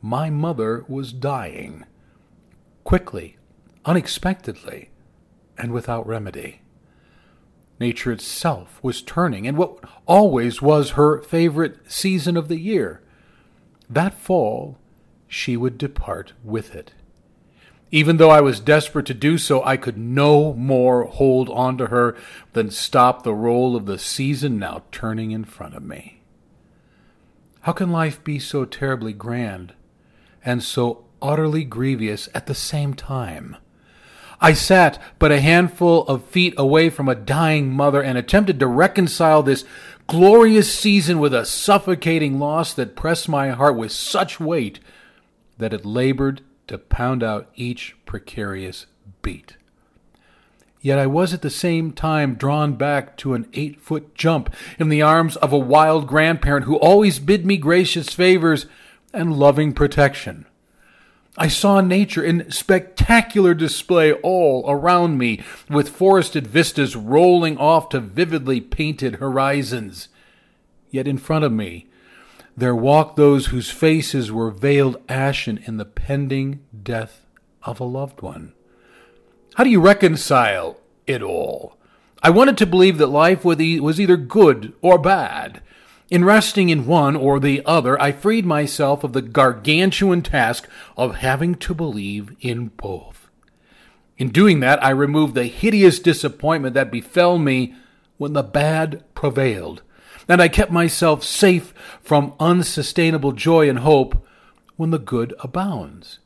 my 0.00 0.30
mother 0.30 0.84
was 0.88 1.12
dying. 1.12 1.84
Quickly, 2.84 3.36
unexpectedly, 3.84 4.90
and 5.58 5.72
without 5.72 6.06
remedy. 6.06 6.62
Nature 7.78 8.12
itself 8.12 8.78
was 8.82 9.02
turning, 9.02 9.46
and 9.46 9.56
what 9.56 9.78
always 10.06 10.62
was 10.62 10.90
her 10.90 11.20
favorite 11.22 11.78
season 11.90 12.36
of 12.36 12.48
the 12.48 12.58
year. 12.58 13.00
That 13.92 14.14
fall, 14.14 14.78
she 15.28 15.54
would 15.54 15.76
depart 15.76 16.32
with 16.42 16.74
it. 16.74 16.94
Even 17.90 18.16
though 18.16 18.30
I 18.30 18.40
was 18.40 18.58
desperate 18.58 19.04
to 19.06 19.14
do 19.14 19.36
so, 19.36 19.62
I 19.64 19.76
could 19.76 19.98
no 19.98 20.54
more 20.54 21.04
hold 21.04 21.50
on 21.50 21.76
to 21.76 21.88
her 21.88 22.16
than 22.54 22.70
stop 22.70 23.22
the 23.22 23.34
roll 23.34 23.76
of 23.76 23.84
the 23.84 23.98
season 23.98 24.58
now 24.58 24.84
turning 24.92 25.32
in 25.32 25.44
front 25.44 25.74
of 25.74 25.82
me. 25.82 26.22
How 27.60 27.72
can 27.72 27.92
life 27.92 28.24
be 28.24 28.38
so 28.38 28.64
terribly 28.64 29.12
grand 29.12 29.74
and 30.42 30.62
so 30.62 31.04
utterly 31.20 31.64
grievous 31.64 32.30
at 32.34 32.46
the 32.46 32.54
same 32.54 32.94
time? 32.94 33.58
I 34.40 34.54
sat 34.54 35.00
but 35.20 35.30
a 35.30 35.40
handful 35.40 36.04
of 36.08 36.24
feet 36.24 36.54
away 36.56 36.90
from 36.90 37.08
a 37.08 37.14
dying 37.14 37.70
mother 37.70 38.02
and 38.02 38.18
attempted 38.18 38.58
to 38.58 38.66
reconcile 38.66 39.42
this 39.42 39.64
glorious 40.06 40.72
season 40.72 41.18
with 41.18 41.34
a 41.34 41.46
suffocating 41.46 42.38
loss 42.38 42.74
that 42.74 42.96
pressed 42.96 43.28
my 43.28 43.50
heart 43.50 43.76
with 43.76 43.92
such 43.92 44.38
weight 44.40 44.80
that 45.58 45.72
it 45.72 45.84
labored 45.84 46.40
to 46.66 46.78
pound 46.78 47.22
out 47.22 47.50
each 47.54 47.96
precarious 48.06 48.86
beat. 49.22 49.56
Yet 50.80 50.98
I 50.98 51.06
was 51.06 51.32
at 51.32 51.42
the 51.42 51.50
same 51.50 51.92
time 51.92 52.34
drawn 52.34 52.74
back 52.74 53.16
to 53.18 53.34
an 53.34 53.48
eight 53.52 53.80
foot 53.80 54.14
jump 54.14 54.52
in 54.78 54.88
the 54.88 55.02
arms 55.02 55.36
of 55.36 55.52
a 55.52 55.58
wild 55.58 56.08
grandparent 56.08 56.66
who 56.66 56.76
always 56.76 57.20
bid 57.20 57.46
me 57.46 57.56
gracious 57.56 58.08
favors 58.08 58.66
and 59.14 59.36
loving 59.36 59.72
protection. 59.72 60.46
I 61.38 61.48
saw 61.48 61.80
nature 61.80 62.22
in 62.22 62.50
spectacular 62.50 63.54
display 63.54 64.12
all 64.12 64.64
around 64.68 65.16
me, 65.16 65.40
with 65.70 65.88
forested 65.88 66.46
vistas 66.46 66.94
rolling 66.94 67.56
off 67.56 67.88
to 67.90 68.00
vividly 68.00 68.60
painted 68.60 69.14
horizons. 69.14 70.08
Yet 70.90 71.08
in 71.08 71.16
front 71.16 71.44
of 71.44 71.52
me, 71.52 71.88
there 72.54 72.76
walked 72.76 73.16
those 73.16 73.46
whose 73.46 73.70
faces 73.70 74.30
were 74.30 74.50
veiled 74.50 74.98
ashen 75.08 75.58
in 75.64 75.78
the 75.78 75.86
pending 75.86 76.60
death 76.82 77.24
of 77.62 77.80
a 77.80 77.84
loved 77.84 78.20
one. 78.20 78.52
How 79.54 79.64
do 79.64 79.70
you 79.70 79.80
reconcile 79.80 80.78
it 81.06 81.22
all? 81.22 81.78
I 82.22 82.28
wanted 82.28 82.58
to 82.58 82.66
believe 82.66 82.98
that 82.98 83.06
life 83.06 83.42
was 83.42 83.58
either 83.58 84.16
good 84.18 84.74
or 84.82 84.98
bad. 84.98 85.62
In 86.12 86.26
resting 86.26 86.68
in 86.68 86.84
one 86.84 87.16
or 87.16 87.40
the 87.40 87.62
other, 87.64 87.98
I 87.98 88.12
freed 88.12 88.44
myself 88.44 89.02
of 89.02 89.14
the 89.14 89.22
gargantuan 89.22 90.20
task 90.20 90.68
of 90.94 91.14
having 91.14 91.54
to 91.54 91.72
believe 91.72 92.36
in 92.42 92.66
both. 92.68 93.30
In 94.18 94.28
doing 94.28 94.60
that, 94.60 94.84
I 94.84 94.90
removed 94.90 95.34
the 95.34 95.44
hideous 95.44 95.98
disappointment 95.98 96.74
that 96.74 96.92
befell 96.92 97.38
me 97.38 97.74
when 98.18 98.34
the 98.34 98.42
bad 98.42 99.02
prevailed 99.14 99.80
and 100.28 100.42
I 100.42 100.48
kept 100.48 100.70
myself 100.70 101.24
safe 101.24 101.72
from 102.02 102.34
unsustainable 102.38 103.32
joy 103.32 103.70
and 103.70 103.78
hope 103.78 104.22
when 104.76 104.90
the 104.90 104.98
good 104.98 105.32
abounds. 105.40 106.18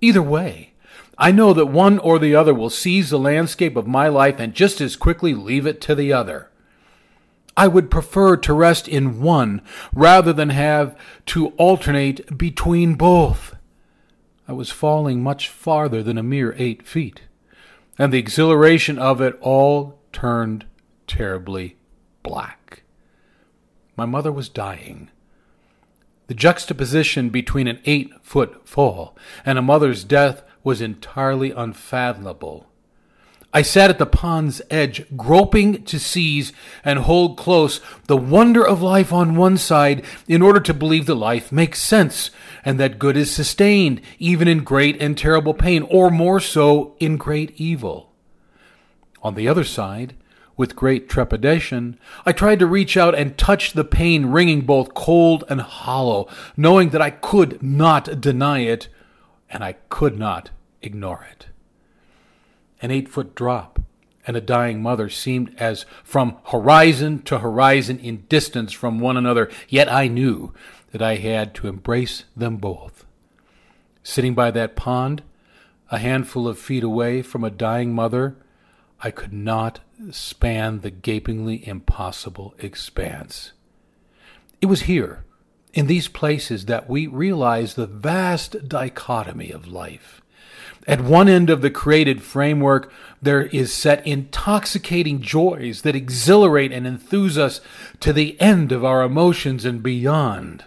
Either 0.00 0.22
way, 0.22 0.72
I 1.18 1.30
know 1.30 1.52
that 1.52 1.66
one 1.66 1.98
or 1.98 2.18
the 2.18 2.34
other 2.34 2.54
will 2.54 2.70
seize 2.70 3.10
the 3.10 3.18
landscape 3.18 3.76
of 3.76 3.86
my 3.86 4.08
life 4.08 4.36
and 4.38 4.54
just 4.54 4.80
as 4.80 4.96
quickly 4.96 5.34
leave 5.34 5.66
it 5.66 5.82
to 5.82 5.94
the 5.94 6.10
other. 6.10 6.50
I 7.56 7.68
would 7.68 7.90
prefer 7.90 8.36
to 8.36 8.52
rest 8.52 8.86
in 8.86 9.20
one 9.20 9.62
rather 9.94 10.32
than 10.32 10.50
have 10.50 10.96
to 11.26 11.48
alternate 11.56 12.36
between 12.36 12.94
both. 12.94 13.56
I 14.46 14.52
was 14.52 14.70
falling 14.70 15.22
much 15.22 15.48
farther 15.48 16.02
than 16.02 16.18
a 16.18 16.22
mere 16.22 16.54
eight 16.58 16.86
feet, 16.86 17.22
and 17.98 18.12
the 18.12 18.18
exhilaration 18.18 18.98
of 18.98 19.20
it 19.20 19.36
all 19.40 19.98
turned 20.12 20.66
terribly 21.06 21.76
black. 22.22 22.82
My 23.96 24.04
mother 24.04 24.30
was 24.30 24.48
dying. 24.48 25.10
The 26.26 26.34
juxtaposition 26.34 27.30
between 27.30 27.66
an 27.66 27.80
eight 27.86 28.12
foot 28.22 28.68
fall 28.68 29.16
and 29.44 29.58
a 29.58 29.62
mother's 29.62 30.04
death 30.04 30.42
was 30.62 30.80
entirely 30.80 31.52
unfathomable. 31.52 32.66
I 33.56 33.62
sat 33.62 33.88
at 33.88 33.96
the 33.98 34.04
pond's 34.04 34.60
edge, 34.68 35.06
groping 35.16 35.82
to 35.84 35.98
seize 35.98 36.52
and 36.84 36.98
hold 36.98 37.38
close 37.38 37.80
the 38.06 38.14
wonder 38.14 38.62
of 38.62 38.82
life 38.82 39.14
on 39.14 39.34
one 39.34 39.56
side 39.56 40.04
in 40.28 40.42
order 40.42 40.60
to 40.60 40.74
believe 40.74 41.06
that 41.06 41.14
life 41.14 41.50
makes 41.50 41.80
sense 41.80 42.30
and 42.66 42.78
that 42.78 42.98
good 42.98 43.16
is 43.16 43.30
sustained 43.30 44.02
even 44.18 44.46
in 44.46 44.62
great 44.62 45.00
and 45.00 45.16
terrible 45.16 45.54
pain, 45.54 45.84
or 45.84 46.10
more 46.10 46.38
so 46.38 46.96
in 47.00 47.16
great 47.16 47.58
evil. 47.58 48.12
On 49.22 49.34
the 49.34 49.48
other 49.48 49.64
side, 49.64 50.12
with 50.58 50.76
great 50.76 51.08
trepidation, 51.08 51.98
I 52.26 52.32
tried 52.32 52.58
to 52.58 52.66
reach 52.66 52.94
out 52.98 53.14
and 53.14 53.38
touch 53.38 53.72
the 53.72 53.84
pain 53.84 54.26
ringing 54.26 54.66
both 54.66 54.92
cold 54.92 55.44
and 55.48 55.62
hollow, 55.62 56.28
knowing 56.58 56.90
that 56.90 57.00
I 57.00 57.08
could 57.08 57.62
not 57.62 58.20
deny 58.20 58.58
it 58.58 58.88
and 59.48 59.64
I 59.64 59.76
could 59.88 60.18
not 60.18 60.50
ignore 60.82 61.26
it. 61.32 61.46
An 62.82 62.90
eight 62.90 63.08
foot 63.08 63.34
drop 63.34 63.80
and 64.26 64.36
a 64.36 64.40
dying 64.40 64.82
mother 64.82 65.08
seemed 65.08 65.54
as 65.56 65.86
from 66.02 66.36
horizon 66.46 67.22
to 67.22 67.38
horizon 67.38 67.98
in 67.98 68.24
distance 68.28 68.72
from 68.72 68.98
one 68.98 69.16
another, 69.16 69.48
yet 69.68 69.90
I 69.90 70.08
knew 70.08 70.52
that 70.90 71.00
I 71.00 71.16
had 71.16 71.54
to 71.56 71.68
embrace 71.68 72.24
them 72.36 72.56
both. 72.56 73.06
Sitting 74.02 74.34
by 74.34 74.50
that 74.50 74.76
pond, 74.76 75.22
a 75.90 75.98
handful 75.98 76.48
of 76.48 76.58
feet 76.58 76.82
away 76.82 77.22
from 77.22 77.44
a 77.44 77.50
dying 77.50 77.94
mother, 77.94 78.36
I 79.00 79.10
could 79.10 79.32
not 79.32 79.80
span 80.10 80.80
the 80.80 80.90
gapingly 80.90 81.66
impossible 81.66 82.54
expanse. 82.58 83.52
It 84.60 84.66
was 84.66 84.82
here, 84.82 85.24
in 85.74 85.86
these 85.86 86.08
places, 86.08 86.66
that 86.66 86.88
we 86.88 87.06
realize 87.06 87.74
the 87.74 87.86
vast 87.86 88.68
dichotomy 88.68 89.50
of 89.50 89.68
life. 89.68 90.22
At 90.86 91.00
one 91.00 91.28
end 91.28 91.50
of 91.50 91.62
the 91.62 91.70
created 91.70 92.22
framework, 92.22 92.92
there 93.20 93.46
is 93.46 93.72
set 93.72 94.06
intoxicating 94.06 95.20
joys 95.20 95.82
that 95.82 95.96
exhilarate 95.96 96.70
and 96.70 96.86
enthuse 96.86 97.36
us 97.36 97.60
to 98.00 98.12
the 98.12 98.40
end 98.40 98.70
of 98.70 98.84
our 98.84 99.02
emotions 99.02 99.64
and 99.64 99.82
beyond. 99.82 100.64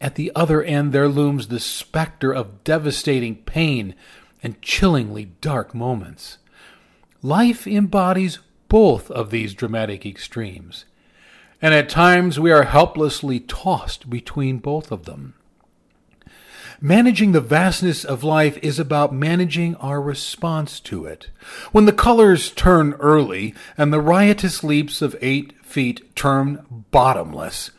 At 0.00 0.16
the 0.16 0.30
other 0.34 0.62
end, 0.62 0.92
there 0.92 1.08
looms 1.08 1.48
the 1.48 1.58
specter 1.58 2.32
of 2.32 2.62
devastating 2.64 3.36
pain 3.36 3.94
and 4.42 4.60
chillingly 4.60 5.32
dark 5.40 5.74
moments. 5.74 6.38
Life 7.22 7.66
embodies 7.66 8.38
both 8.68 9.10
of 9.10 9.30
these 9.30 9.54
dramatic 9.54 10.04
extremes, 10.04 10.84
and 11.60 11.74
at 11.74 11.88
times 11.88 12.38
we 12.38 12.52
are 12.52 12.64
helplessly 12.64 13.40
tossed 13.40 14.10
between 14.10 14.58
both 14.58 14.92
of 14.92 15.06
them. 15.06 15.34
Managing 16.80 17.32
the 17.32 17.40
vastness 17.40 18.04
of 18.04 18.22
life 18.22 18.56
is 18.62 18.78
about 18.78 19.12
managing 19.12 19.74
our 19.76 20.00
response 20.00 20.78
to 20.78 21.06
it. 21.06 21.28
When 21.72 21.86
the 21.86 21.92
colors 21.92 22.52
turn 22.52 22.92
early 23.00 23.52
and 23.76 23.92
the 23.92 24.00
riotous 24.00 24.62
leaps 24.62 25.02
of 25.02 25.16
eight 25.20 25.54
feet 25.64 26.14
turn 26.14 26.84
bottomless, 26.92 27.72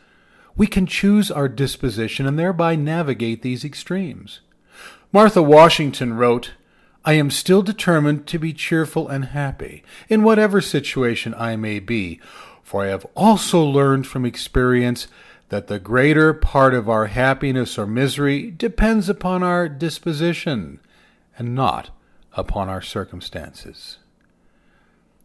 we 0.58 0.68
can 0.68 0.86
choose 0.86 1.32
our 1.32 1.48
disposition 1.48 2.26
and 2.26 2.38
thereby 2.38 2.76
navigate 2.76 3.42
these 3.42 3.64
extremes. 3.64 4.42
Martha 5.14 5.42
Washington 5.42 6.16
wrote, 6.16 6.52
I 7.06 7.14
am 7.14 7.32
still 7.32 7.62
determined 7.62 8.28
to 8.28 8.38
be 8.38 8.52
cheerful 8.52 9.08
and 9.08 9.26
happy 9.26 9.82
in 10.10 10.24
whatever 10.24 10.60
situation 10.60 11.34
I 11.38 11.56
may 11.56 11.80
be, 11.80 12.20
for 12.62 12.84
I 12.84 12.88
have 12.88 13.08
also 13.16 13.64
learned 13.64 14.08
from 14.08 14.26
experience 14.26 15.08
that 15.50 15.68
the 15.68 15.80
greater 15.80 16.34
part 16.34 16.74
of 16.74 16.88
our 16.88 17.08
happiness 17.08 17.78
or 17.78 17.86
misery 17.86 18.50
depends 18.52 19.10
upon 19.10 19.44
our 19.44 19.68
disposition 19.68 20.80
and 21.38 21.54
not 21.54 21.90
upon 22.34 22.70
our 22.70 22.82
circumstances 22.82 23.98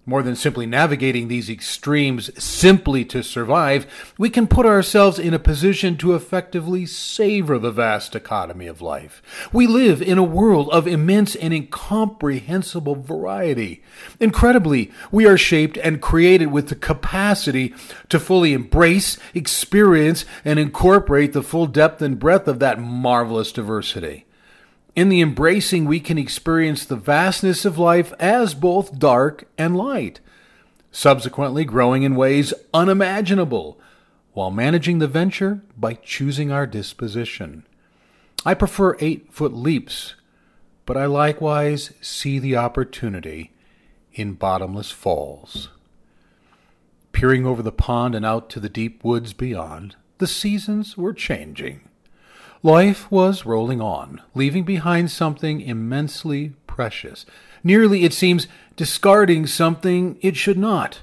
more 0.06 0.22
than 0.22 0.36
simply 0.36 0.66
navigating 0.66 1.28
these 1.28 1.48
extremes 1.48 2.30
simply 2.42 3.04
to 3.06 3.22
survive, 3.22 3.86
we 4.18 4.28
can 4.28 4.46
put 4.46 4.66
ourselves 4.66 5.18
in 5.18 5.32
a 5.32 5.38
position 5.38 5.96
to 5.96 6.14
effectively 6.14 6.84
savor 6.84 7.58
the 7.58 7.70
vast 7.70 8.12
dichotomy 8.12 8.66
of 8.66 8.82
life. 8.82 9.22
We 9.52 9.66
live 9.66 10.02
in 10.02 10.18
a 10.18 10.22
world 10.22 10.68
of 10.70 10.86
immense 10.86 11.34
and 11.34 11.54
incomprehensible 11.54 12.96
variety. 12.96 13.82
Incredibly, 14.20 14.92
we 15.10 15.26
are 15.26 15.38
shaped 15.38 15.78
and 15.78 16.02
created 16.02 16.46
with 16.46 16.68
the 16.68 16.74
capacity 16.74 17.74
to 18.10 18.20
fully 18.20 18.52
embrace, 18.52 19.18
experience, 19.32 20.24
and 20.44 20.58
incorporate 20.58 21.32
the 21.32 21.42
full 21.42 21.66
depth 21.66 22.02
and 22.02 22.18
breadth 22.18 22.46
of 22.46 22.58
that 22.58 22.80
marvelous 22.80 23.52
diversity. 23.52 24.26
In 24.96 25.08
the 25.08 25.20
embracing, 25.20 25.86
we 25.86 25.98
can 25.98 26.18
experience 26.18 26.84
the 26.84 26.96
vastness 26.96 27.64
of 27.64 27.78
life 27.78 28.12
as 28.20 28.54
both 28.54 28.98
dark 28.98 29.48
and 29.58 29.76
light, 29.76 30.20
subsequently 30.92 31.64
growing 31.64 32.04
in 32.04 32.14
ways 32.14 32.54
unimaginable, 32.72 33.80
while 34.34 34.50
managing 34.50 34.98
the 34.98 35.08
venture 35.08 35.62
by 35.76 35.94
choosing 35.94 36.52
our 36.52 36.66
disposition. 36.66 37.66
I 38.46 38.54
prefer 38.54 38.96
eight 39.00 39.32
foot 39.32 39.52
leaps, 39.52 40.14
but 40.86 40.96
I 40.96 41.06
likewise 41.06 41.92
see 42.00 42.38
the 42.38 42.56
opportunity 42.56 43.52
in 44.12 44.34
bottomless 44.34 44.92
falls. 44.92 45.70
Peering 47.12 47.46
over 47.46 47.62
the 47.62 47.72
pond 47.72 48.14
and 48.14 48.24
out 48.24 48.50
to 48.50 48.60
the 48.60 48.68
deep 48.68 49.02
woods 49.02 49.32
beyond, 49.32 49.96
the 50.18 50.26
seasons 50.26 50.96
were 50.96 51.12
changing. 51.12 51.88
Life 52.64 53.12
was 53.12 53.44
rolling 53.44 53.82
on, 53.82 54.22
leaving 54.34 54.64
behind 54.64 55.10
something 55.10 55.60
immensely 55.60 56.54
precious. 56.66 57.26
Nearly, 57.62 58.04
it 58.04 58.14
seems, 58.14 58.46
discarding 58.74 59.46
something 59.46 60.16
it 60.22 60.34
should 60.34 60.56
not. 60.56 61.00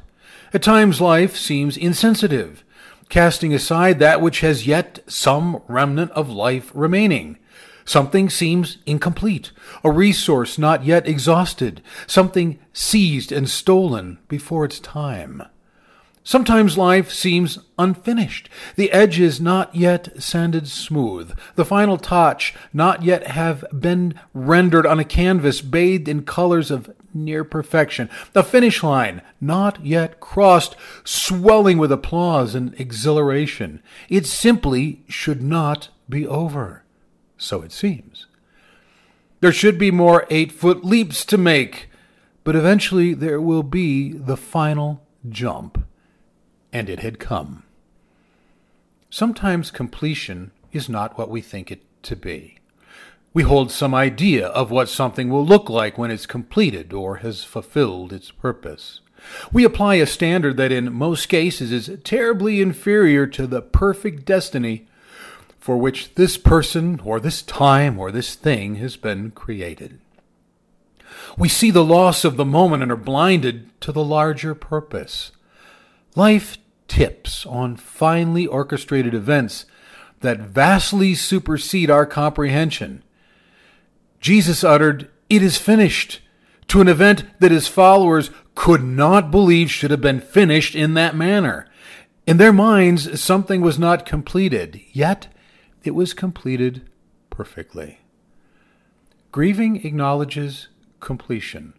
At 0.55 0.63
times, 0.63 0.99
life 0.99 1.37
seems 1.37 1.77
insensitive, 1.77 2.63
casting 3.09 3.53
aside 3.53 3.99
that 3.99 4.21
which 4.21 4.39
has 4.39 4.65
yet 4.65 5.03
some 5.05 5.61
remnant 5.67 6.09
of 6.13 6.31
life 6.31 6.71
remaining. 6.73 7.37
Something 7.85 8.27
seems 8.27 8.79
incomplete, 8.87 9.51
a 9.83 9.91
resource 9.91 10.57
not 10.57 10.83
yet 10.83 11.07
exhausted, 11.07 11.83
something 12.07 12.57
seized 12.73 13.31
and 13.31 13.47
stolen 13.47 14.17
before 14.27 14.65
its 14.65 14.79
time. 14.79 15.43
Sometimes 16.23 16.77
life 16.77 17.11
seems 17.11 17.57
unfinished. 17.79 18.47
The 18.75 18.91
edges 18.91 19.41
not 19.41 19.75
yet 19.75 20.21
sanded 20.21 20.67
smooth. 20.67 21.35
The 21.55 21.65
final 21.65 21.97
touch 21.97 22.53
not 22.71 23.01
yet 23.01 23.27
have 23.27 23.65
been 23.77 24.13
rendered 24.33 24.85
on 24.85 24.99
a 24.99 25.03
canvas 25.03 25.61
bathed 25.61 26.07
in 26.07 26.23
colors 26.23 26.69
of 26.69 26.93
near 27.11 27.43
perfection. 27.43 28.07
The 28.33 28.43
finish 28.43 28.83
line 28.83 29.23
not 29.41 29.83
yet 29.83 30.19
crossed, 30.19 30.75
swelling 31.03 31.79
with 31.79 31.91
applause 31.91 32.53
and 32.53 32.79
exhilaration. 32.79 33.81
It 34.07 34.27
simply 34.27 35.03
should 35.07 35.41
not 35.41 35.89
be 36.07 36.27
over. 36.27 36.83
So 37.37 37.63
it 37.63 37.71
seems. 37.71 38.27
There 39.39 39.51
should 39.51 39.79
be 39.79 39.89
more 39.89 40.27
eight 40.29 40.51
foot 40.51 40.85
leaps 40.85 41.25
to 41.25 41.37
make, 41.37 41.89
but 42.43 42.55
eventually 42.55 43.15
there 43.15 43.41
will 43.41 43.63
be 43.63 44.13
the 44.13 44.37
final 44.37 45.01
jump 45.27 45.83
and 46.73 46.89
it 46.89 46.99
had 46.99 47.19
come. 47.19 47.63
Sometimes 49.09 49.71
completion 49.71 50.51
is 50.71 50.87
not 50.87 51.17
what 51.17 51.29
we 51.29 51.41
think 51.41 51.71
it 51.71 51.81
to 52.03 52.15
be. 52.15 52.57
We 53.33 53.43
hold 53.43 53.71
some 53.71 53.93
idea 53.93 54.47
of 54.47 54.71
what 54.71 54.89
something 54.89 55.29
will 55.29 55.45
look 55.45 55.69
like 55.69 55.97
when 55.97 56.11
it's 56.11 56.25
completed 56.25 56.91
or 56.93 57.17
has 57.17 57.43
fulfilled 57.43 58.11
its 58.11 58.31
purpose. 58.31 59.01
We 59.53 59.63
apply 59.63 59.95
a 59.95 60.05
standard 60.05 60.57
that 60.57 60.71
in 60.71 60.93
most 60.93 61.27
cases 61.27 61.71
is 61.71 61.99
terribly 62.03 62.61
inferior 62.61 63.27
to 63.27 63.47
the 63.47 63.61
perfect 63.61 64.25
destiny 64.25 64.87
for 65.59 65.77
which 65.77 66.15
this 66.15 66.37
person 66.37 66.99
or 67.03 67.19
this 67.19 67.41
time 67.41 67.99
or 67.99 68.11
this 68.11 68.35
thing 68.35 68.75
has 68.75 68.97
been 68.97 69.31
created. 69.31 69.99
We 71.37 71.47
see 71.47 71.71
the 71.71 71.85
loss 71.85 72.25
of 72.25 72.35
the 72.35 72.45
moment 72.45 72.83
and 72.83 72.91
are 72.91 72.97
blinded 72.97 73.69
to 73.81 73.91
the 73.91 74.03
larger 74.03 74.55
purpose. 74.55 75.31
Life 76.15 76.57
tips 76.87 77.45
on 77.45 77.77
finely 77.77 78.45
orchestrated 78.45 79.13
events 79.13 79.65
that 80.19 80.39
vastly 80.39 81.15
supersede 81.15 81.89
our 81.89 82.05
comprehension. 82.05 83.03
Jesus 84.19 84.63
uttered, 84.63 85.09
It 85.29 85.41
is 85.41 85.57
finished, 85.57 86.19
to 86.67 86.81
an 86.81 86.87
event 86.87 87.25
that 87.39 87.51
his 87.51 87.67
followers 87.67 88.29
could 88.55 88.83
not 88.83 89.31
believe 89.31 89.71
should 89.71 89.91
have 89.91 90.01
been 90.01 90.19
finished 90.21 90.75
in 90.75 90.93
that 90.93 91.15
manner. 91.15 91.67
In 92.27 92.37
their 92.37 92.53
minds, 92.53 93.19
something 93.19 93.61
was 93.61 93.79
not 93.79 94.05
completed, 94.05 94.81
yet 94.91 95.27
it 95.83 95.95
was 95.95 96.13
completed 96.13 96.89
perfectly. 97.29 97.99
Grieving 99.31 99.85
acknowledges 99.85 100.67
completion. 100.99 101.73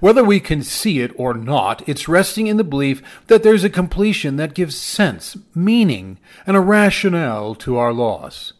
Whether 0.00 0.22
we 0.22 0.40
can 0.40 0.62
see 0.62 1.00
it 1.00 1.12
or 1.16 1.34
not, 1.34 1.86
it's 1.88 2.08
resting 2.08 2.46
in 2.46 2.56
the 2.56 2.64
belief 2.64 3.02
that 3.26 3.42
there's 3.42 3.64
a 3.64 3.70
completion 3.70 4.36
that 4.36 4.54
gives 4.54 4.76
sense, 4.76 5.36
meaning, 5.54 6.18
and 6.46 6.56
a 6.56 6.60
rationale 6.60 7.54
to 7.56 7.76
our 7.76 7.92
loss. 7.92 8.52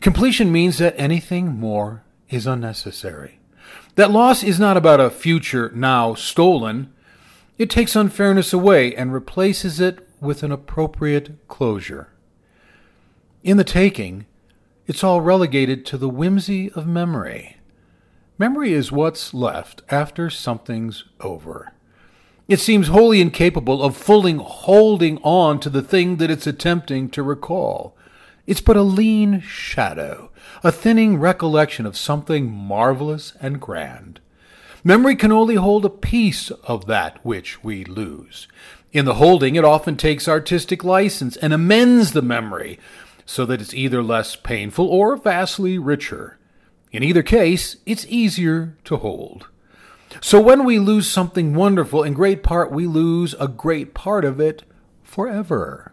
Completion 0.00 0.52
means 0.52 0.78
that 0.78 0.94
anything 0.98 1.46
more 1.46 2.02
is 2.28 2.46
unnecessary. 2.46 3.38
That 3.96 4.10
loss 4.10 4.42
is 4.42 4.58
not 4.58 4.76
about 4.76 5.00
a 5.00 5.10
future 5.10 5.70
now 5.74 6.14
stolen. 6.14 6.92
It 7.58 7.70
takes 7.70 7.94
unfairness 7.94 8.52
away 8.52 8.94
and 8.94 9.12
replaces 9.12 9.80
it 9.80 10.06
with 10.20 10.42
an 10.42 10.52
appropriate 10.52 11.48
closure. 11.48 12.08
In 13.42 13.56
the 13.56 13.64
taking, 13.64 14.26
it's 14.86 15.04
all 15.04 15.20
relegated 15.20 15.86
to 15.86 15.98
the 15.98 16.08
whimsy 16.08 16.70
of 16.72 16.86
memory. 16.86 17.58
Memory 18.36 18.72
is 18.72 18.90
what's 18.90 19.32
left 19.32 19.82
after 19.90 20.28
something's 20.28 21.04
over. 21.20 21.72
It 22.48 22.58
seems 22.58 22.88
wholly 22.88 23.20
incapable 23.20 23.80
of 23.80 23.96
fully 23.96 24.32
holding 24.32 25.18
on 25.22 25.60
to 25.60 25.70
the 25.70 25.82
thing 25.82 26.16
that 26.16 26.32
it's 26.32 26.46
attempting 26.46 27.10
to 27.10 27.22
recall. 27.22 27.96
It's 28.44 28.60
but 28.60 28.76
a 28.76 28.82
lean 28.82 29.40
shadow, 29.40 30.32
a 30.64 30.72
thinning 30.72 31.18
recollection 31.18 31.86
of 31.86 31.96
something 31.96 32.50
marvelous 32.50 33.34
and 33.40 33.60
grand. 33.60 34.18
Memory 34.82 35.14
can 35.14 35.30
only 35.30 35.54
hold 35.54 35.84
a 35.84 35.90
piece 35.90 36.50
of 36.50 36.86
that 36.86 37.24
which 37.24 37.62
we 37.62 37.84
lose. 37.84 38.48
In 38.92 39.04
the 39.04 39.14
holding, 39.14 39.54
it 39.54 39.64
often 39.64 39.96
takes 39.96 40.26
artistic 40.26 40.82
license 40.82 41.36
and 41.36 41.52
amends 41.52 42.10
the 42.10 42.20
memory 42.20 42.80
so 43.24 43.46
that 43.46 43.60
it's 43.60 43.72
either 43.74 44.02
less 44.02 44.34
painful 44.34 44.88
or 44.88 45.16
vastly 45.16 45.78
richer. 45.78 46.36
In 46.94 47.02
either 47.02 47.24
case, 47.24 47.78
it's 47.86 48.06
easier 48.08 48.76
to 48.84 48.98
hold. 48.98 49.48
So 50.20 50.40
when 50.40 50.64
we 50.64 50.78
lose 50.78 51.10
something 51.10 51.52
wonderful, 51.52 52.04
in 52.04 52.14
great 52.14 52.44
part 52.44 52.70
we 52.70 52.86
lose 52.86 53.34
a 53.40 53.48
great 53.48 53.94
part 53.94 54.24
of 54.24 54.38
it 54.38 54.62
forever. 55.02 55.92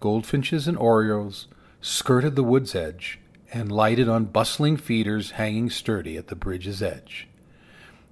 Goldfinches 0.00 0.66
and 0.66 0.78
orioles 0.78 1.48
skirted 1.82 2.34
the 2.34 2.42
wood's 2.42 2.74
edge 2.74 3.20
and 3.52 3.70
lighted 3.70 4.08
on 4.08 4.24
bustling 4.24 4.78
feeders 4.78 5.32
hanging 5.32 5.68
sturdy 5.68 6.16
at 6.16 6.28
the 6.28 6.34
bridge's 6.34 6.82
edge. 6.82 7.28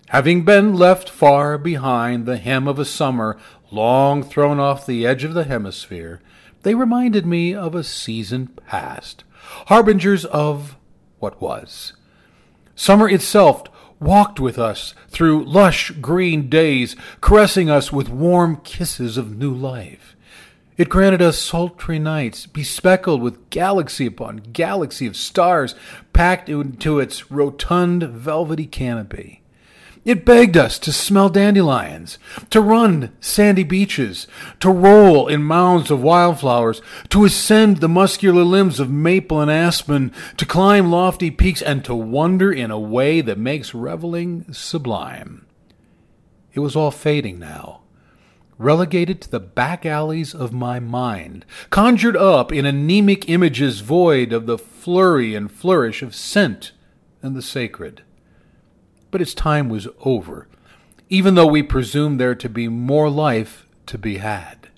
Having 0.09 0.44
been 0.44 0.74
left 0.74 1.09
far 1.09 1.57
behind 1.57 2.26
the 2.26 2.37
hem 2.37 2.68
of 2.68 2.79
a 2.79 2.85
summer 2.85 3.38
long 3.70 4.22
thrown 4.22 4.61
off 4.61 4.85
the 4.85 5.07
edge 5.07 5.24
of 5.24 5.33
the 5.33 5.44
hemisphere, 5.44 6.20
they 6.64 6.74
reminded 6.74 7.24
me 7.24 7.55
of 7.55 7.74
a 7.74 7.83
season 7.83 8.48
past, 8.66 9.24
harbingers 9.68 10.26
of 10.26 10.76
what 11.21 11.41
was. 11.41 11.93
Summer 12.75 13.09
itself 13.09 13.65
walked 14.01 14.41
with 14.41 14.59
us 14.59 14.95
through 15.09 15.45
lush 15.45 15.91
green 15.93 16.49
days, 16.49 16.97
caressing 17.21 17.71
us 17.71 17.93
with 17.93 18.09
warm 18.09 18.57
kisses 18.57 19.17
of 19.17 19.37
new 19.37 19.53
life. 19.55 20.17
It 20.77 20.89
granted 20.89 21.21
us 21.21 21.39
sultry 21.39 21.99
nights, 21.99 22.47
bespeckled 22.47 23.21
with 23.21 23.51
galaxy 23.51 24.07
upon 24.07 24.39
galaxy 24.39 25.07
of 25.07 25.15
stars, 25.15 25.75
packed 26.15 26.49
into 26.49 26.99
its 26.99 27.31
rotund, 27.31 28.03
velvety 28.03 28.67
canopy. 28.67 29.39
It 30.03 30.25
begged 30.25 30.57
us 30.57 30.79
to 30.81 30.93
smell 30.93 31.29
dandelions, 31.29 32.19
to 32.49 32.63
run 32.63 33.13
sandy 33.21 33.65
beaches, 33.65 34.27
to 34.61 34.71
roll 34.71 35.29
in 35.29 35.43
mounds 35.43 35.91
of 35.91 36.03
wildflowers, 36.03 36.81
to 37.11 37.27
ascend 37.27 37.79
the 37.79 37.89
muscular 37.89 38.43
limbs 38.43 38.81
of 38.81 38.91
maple 38.91 39.43
and 39.43 39.51
aspen, 39.51 40.13
to 40.39 40.47
climb 40.47 40.91
lofty 40.91 41.31
peaks, 41.31 41.61
and 41.61 41.85
to 41.85 41.95
wonder 41.95 42.51
in 42.51 42.71
a 42.71 42.79
way 42.79 43.21
that 43.21 43.37
makes 43.37 43.75
reveling 43.75 44.51
sublime. 44.53 45.45
It 46.55 46.61
was 46.61 46.75
all 46.75 46.91
fading 46.91 47.39
now, 47.39 47.83
relegated 48.57 49.21
to 49.21 49.31
the 49.31 49.39
back 49.39 49.85
alleys 49.85 50.35
of 50.35 50.51
my 50.51 50.81
mind, 50.81 51.45
conjured 51.69 52.17
up 52.17 52.51
in 52.51 52.65
anemic 52.65 53.29
images 53.29 53.81
void 53.81 54.33
of 54.33 54.47
the 54.47 54.57
flurry 54.57 55.35
and 55.35 55.53
flourish 55.53 56.01
of 56.03 56.15
scent 56.15 56.73
and 57.23 57.37
the 57.37 57.43
sacred 57.43 58.03
but 59.11 59.20
its 59.20 59.35
time 59.35 59.68
was 59.68 59.88
over, 60.01 60.49
even 61.09 61.35
though 61.35 61.46
we 61.46 61.62
presumed 61.62 62.20
there 62.20 62.35
to 62.35 62.49
be 62.49 62.68
more 62.68 63.11
life 63.11 63.66
to 63.87 63.99
be 63.99 64.18
had. 64.18 64.68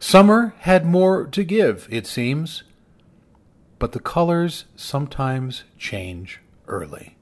Summer 0.00 0.54
had 0.60 0.86
more 0.86 1.26
to 1.26 1.42
give, 1.44 1.88
it 1.90 2.06
seems, 2.06 2.62
but 3.78 3.92
the 3.92 4.00
colors 4.00 4.64
sometimes 4.76 5.64
change 5.78 6.40
early. 6.66 7.16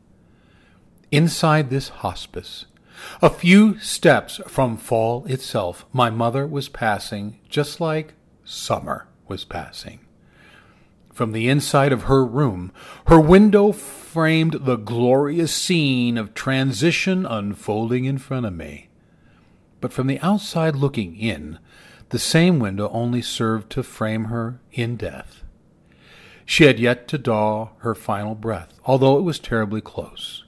Inside 1.10 1.70
this 1.70 1.88
hospice, 1.88 2.66
a 3.22 3.30
few 3.30 3.78
steps 3.78 4.40
from 4.46 4.76
fall 4.76 5.24
itself, 5.26 5.86
my 5.92 6.10
mother 6.10 6.46
was 6.46 6.68
passing 6.68 7.38
just 7.48 7.80
like 7.80 8.14
summer 8.44 9.06
was 9.28 9.44
passing. 9.44 10.05
From 11.16 11.32
the 11.32 11.48
inside 11.48 11.92
of 11.94 12.02
her 12.02 12.26
room, 12.26 12.72
her 13.06 13.18
window 13.18 13.72
framed 13.72 14.66
the 14.66 14.76
glorious 14.76 15.50
scene 15.50 16.18
of 16.18 16.34
transition 16.34 17.24
unfolding 17.24 18.04
in 18.04 18.18
front 18.18 18.44
of 18.44 18.52
me. 18.52 18.90
But 19.80 19.94
from 19.94 20.08
the 20.08 20.20
outside 20.20 20.76
looking 20.76 21.16
in, 21.16 21.58
the 22.10 22.18
same 22.18 22.58
window 22.58 22.90
only 22.90 23.22
served 23.22 23.70
to 23.70 23.82
frame 23.82 24.24
her 24.24 24.60
in 24.72 24.96
death. 24.96 25.42
She 26.44 26.64
had 26.64 26.78
yet 26.78 27.08
to 27.08 27.16
draw 27.16 27.70
her 27.78 27.94
final 27.94 28.34
breath, 28.34 28.78
although 28.84 29.16
it 29.16 29.22
was 29.22 29.38
terribly 29.38 29.80
close. 29.80 30.44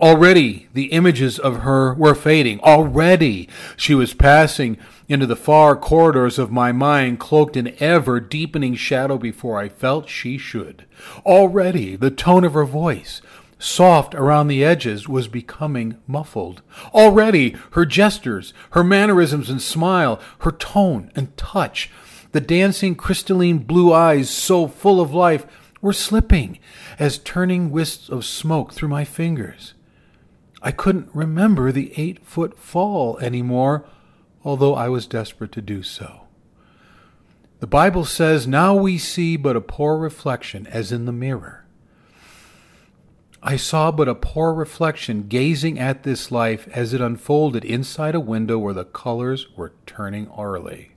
Already 0.00 0.68
the 0.72 0.86
images 0.86 1.38
of 1.38 1.60
her 1.60 1.94
were 1.94 2.14
fading. 2.14 2.58
Already 2.60 3.48
she 3.76 3.94
was 3.94 4.14
passing 4.14 4.78
into 5.08 5.26
the 5.26 5.36
far 5.36 5.76
corridors 5.76 6.38
of 6.38 6.50
my 6.50 6.72
mind, 6.72 7.20
cloaked 7.20 7.56
in 7.56 7.76
ever 7.78 8.18
deepening 8.18 8.74
shadow 8.74 9.18
before 9.18 9.58
I 9.58 9.68
felt 9.68 10.08
she 10.08 10.38
should. 10.38 10.86
Already 11.24 11.94
the 11.94 12.10
tone 12.10 12.42
of 12.42 12.54
her 12.54 12.64
voice, 12.64 13.20
soft 13.58 14.14
around 14.14 14.48
the 14.48 14.64
edges, 14.64 15.08
was 15.08 15.28
becoming 15.28 15.98
muffled. 16.06 16.62
Already 16.92 17.54
her 17.72 17.84
gestures, 17.84 18.52
her 18.70 18.82
mannerisms 18.82 19.50
and 19.50 19.62
smile, 19.62 20.18
her 20.40 20.52
tone 20.52 21.12
and 21.14 21.36
touch, 21.36 21.90
the 22.32 22.40
dancing 22.40 22.94
crystalline 22.94 23.58
blue 23.58 23.92
eyes 23.92 24.30
so 24.30 24.66
full 24.66 25.00
of 25.00 25.14
life, 25.14 25.46
were 25.82 25.92
slipping 25.92 26.58
as 26.98 27.18
turning 27.18 27.70
wisps 27.70 28.08
of 28.08 28.24
smoke 28.24 28.72
through 28.72 28.88
my 28.88 29.04
fingers. 29.04 29.74
I 30.62 30.70
couldn't 30.70 31.10
remember 31.12 31.72
the 31.72 31.92
eight 31.96 32.24
foot 32.24 32.56
fall 32.56 33.18
anymore, 33.18 33.84
although 34.44 34.74
I 34.74 34.88
was 34.88 35.06
desperate 35.06 35.50
to 35.52 35.60
do 35.60 35.82
so. 35.82 36.20
The 37.58 37.66
Bible 37.66 38.04
says, 38.04 38.46
Now 38.46 38.74
we 38.74 38.96
see 38.96 39.36
but 39.36 39.56
a 39.56 39.60
poor 39.60 39.98
reflection 39.98 40.66
as 40.68 40.92
in 40.92 41.04
the 41.04 41.12
mirror. 41.12 41.64
I 43.42 43.56
saw 43.56 43.90
but 43.90 44.08
a 44.08 44.14
poor 44.14 44.54
reflection 44.54 45.26
gazing 45.26 45.78
at 45.78 46.04
this 46.04 46.30
life 46.30 46.68
as 46.72 46.94
it 46.94 47.00
unfolded 47.00 47.64
inside 47.64 48.14
a 48.14 48.20
window 48.20 48.56
where 48.56 48.74
the 48.74 48.84
colors 48.84 49.48
were 49.56 49.72
turning 49.84 50.30
early. 50.38 50.92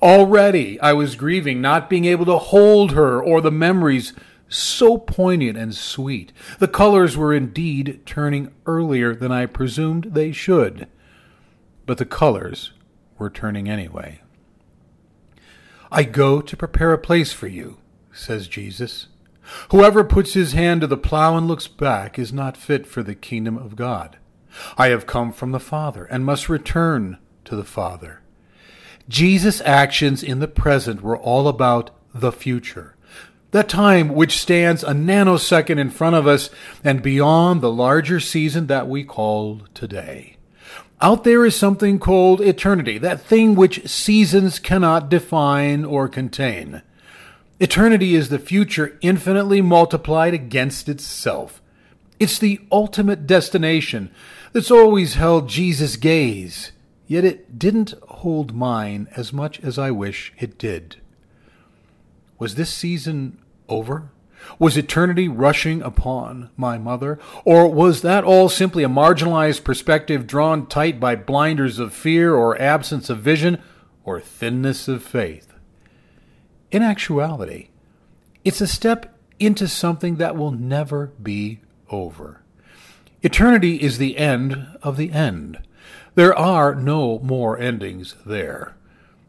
Already 0.00 0.80
I 0.80 0.94
was 0.94 1.14
grieving 1.14 1.60
not 1.60 1.90
being 1.90 2.06
able 2.06 2.24
to 2.24 2.38
hold 2.38 2.92
her 2.92 3.22
or 3.22 3.42
the 3.42 3.50
memories 3.50 4.14
so 4.48 4.98
poignant 4.98 5.56
and 5.56 5.74
sweet. 5.74 6.32
The 6.58 6.68
colors 6.68 7.16
were 7.16 7.34
indeed 7.34 8.00
turning 8.06 8.52
earlier 8.66 9.14
than 9.14 9.32
I 9.32 9.46
presumed 9.46 10.10
they 10.12 10.32
should, 10.32 10.88
but 11.86 11.98
the 11.98 12.04
colors 12.04 12.72
were 13.18 13.30
turning 13.30 13.68
anyway. 13.68 14.20
I 15.90 16.04
go 16.04 16.40
to 16.40 16.56
prepare 16.56 16.92
a 16.92 16.98
place 16.98 17.32
for 17.32 17.46
you, 17.46 17.78
says 18.12 18.48
Jesus. 18.48 19.08
Whoever 19.70 20.02
puts 20.04 20.32
his 20.32 20.52
hand 20.52 20.80
to 20.80 20.86
the 20.86 20.96
plow 20.96 21.36
and 21.36 21.46
looks 21.46 21.68
back 21.68 22.18
is 22.18 22.32
not 22.32 22.56
fit 22.56 22.86
for 22.86 23.02
the 23.02 23.14
kingdom 23.14 23.56
of 23.56 23.76
God. 23.76 24.18
I 24.78 24.88
have 24.88 25.06
come 25.06 25.32
from 25.32 25.52
the 25.52 25.60
Father 25.60 26.04
and 26.04 26.24
must 26.24 26.48
return 26.48 27.18
to 27.44 27.56
the 27.56 27.64
Father. 27.64 28.22
Jesus' 29.08 29.60
actions 29.62 30.22
in 30.22 30.38
the 30.38 30.48
present 30.48 31.02
were 31.02 31.18
all 31.18 31.46
about 31.46 31.90
the 32.14 32.32
future 32.32 32.96
that 33.54 33.68
time 33.68 34.08
which 34.08 34.40
stands 34.40 34.82
a 34.82 34.90
nanosecond 34.90 35.78
in 35.78 35.88
front 35.88 36.16
of 36.16 36.26
us 36.26 36.50
and 36.82 37.00
beyond 37.00 37.60
the 37.60 37.70
larger 37.70 38.18
season 38.18 38.66
that 38.66 38.88
we 38.88 39.04
call 39.04 39.60
today. 39.74 40.36
Out 41.00 41.22
there 41.22 41.44
is 41.44 41.54
something 41.54 42.00
called 42.00 42.40
eternity, 42.40 42.98
that 42.98 43.20
thing 43.20 43.54
which 43.54 43.86
seasons 43.88 44.58
cannot 44.58 45.08
define 45.08 45.84
or 45.84 46.08
contain. 46.08 46.82
Eternity 47.60 48.16
is 48.16 48.28
the 48.28 48.40
future 48.40 48.98
infinitely 49.02 49.60
multiplied 49.62 50.34
against 50.34 50.88
itself. 50.88 51.62
It's 52.18 52.40
the 52.40 52.60
ultimate 52.72 53.24
destination 53.24 54.10
that's 54.52 54.72
always 54.72 55.14
held 55.14 55.48
Jesus' 55.48 55.94
gaze, 55.94 56.72
yet 57.06 57.24
it 57.24 57.56
didn't 57.56 57.94
hold 58.08 58.52
mine 58.52 59.06
as 59.14 59.32
much 59.32 59.60
as 59.60 59.78
I 59.78 59.92
wish 59.92 60.32
it 60.40 60.58
did. 60.58 60.96
Was 62.36 62.56
this 62.56 62.70
season 62.70 63.38
over? 63.68 64.10
Was 64.58 64.76
eternity 64.76 65.28
rushing 65.28 65.82
upon 65.82 66.50
my 66.56 66.78
mother? 66.78 67.18
Or 67.44 67.70
was 67.70 68.02
that 68.02 68.24
all 68.24 68.48
simply 68.48 68.84
a 68.84 68.88
marginalized 68.88 69.64
perspective 69.64 70.26
drawn 70.26 70.66
tight 70.66 71.00
by 71.00 71.16
blinders 71.16 71.78
of 71.78 71.94
fear 71.94 72.34
or 72.34 72.60
absence 72.60 73.08
of 73.08 73.18
vision 73.20 73.58
or 74.04 74.20
thinness 74.20 74.86
of 74.88 75.02
faith? 75.02 75.54
In 76.70 76.82
actuality, 76.82 77.68
it's 78.44 78.60
a 78.60 78.66
step 78.66 79.16
into 79.38 79.66
something 79.66 80.16
that 80.16 80.36
will 80.36 80.50
never 80.50 81.12
be 81.22 81.60
over. 81.90 82.42
Eternity 83.22 83.76
is 83.76 83.98
the 83.98 84.18
end 84.18 84.66
of 84.82 84.96
the 84.96 85.10
end. 85.12 85.58
There 86.14 86.36
are 86.38 86.74
no 86.74 87.18
more 87.20 87.58
endings 87.58 88.14
there. 88.26 88.76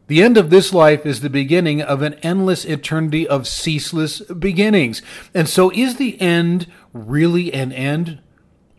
The 0.08 0.22
end 0.22 0.36
of 0.36 0.50
this 0.50 0.72
life 0.72 1.04
is 1.04 1.20
the 1.20 1.30
beginning 1.30 1.82
of 1.82 2.02
an 2.02 2.14
endless 2.22 2.64
eternity 2.64 3.26
of 3.26 3.48
ceaseless 3.48 4.20
beginnings. 4.20 5.02
And 5.34 5.48
so, 5.48 5.72
is 5.72 5.96
the 5.96 6.20
end 6.20 6.70
really 6.92 7.52
an 7.52 7.72
end, 7.72 8.20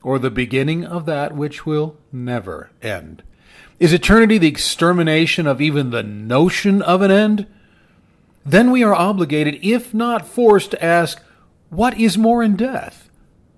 or 0.01 0.19
the 0.19 0.31
beginning 0.31 0.85
of 0.85 1.05
that 1.05 1.35
which 1.35 1.65
will 1.65 1.97
never 2.13 2.71
end? 2.81 3.23
Is 3.79 3.91
eternity 3.91 4.37
the 4.37 4.47
extermination 4.47 5.45
of 5.47 5.61
even 5.61 5.89
the 5.89 6.03
notion 6.03 6.81
of 6.81 7.01
an 7.01 7.11
end? 7.11 7.45
Then 8.45 8.71
we 8.71 8.81
are 8.83 8.95
obligated, 8.95 9.59
if 9.61 9.93
not 9.93 10.25
forced, 10.25 10.71
to 10.71 10.83
ask 10.83 11.21
what 11.69 11.99
is 11.99 12.17
more 12.17 12.41
in 12.41 12.55
death, 12.55 13.09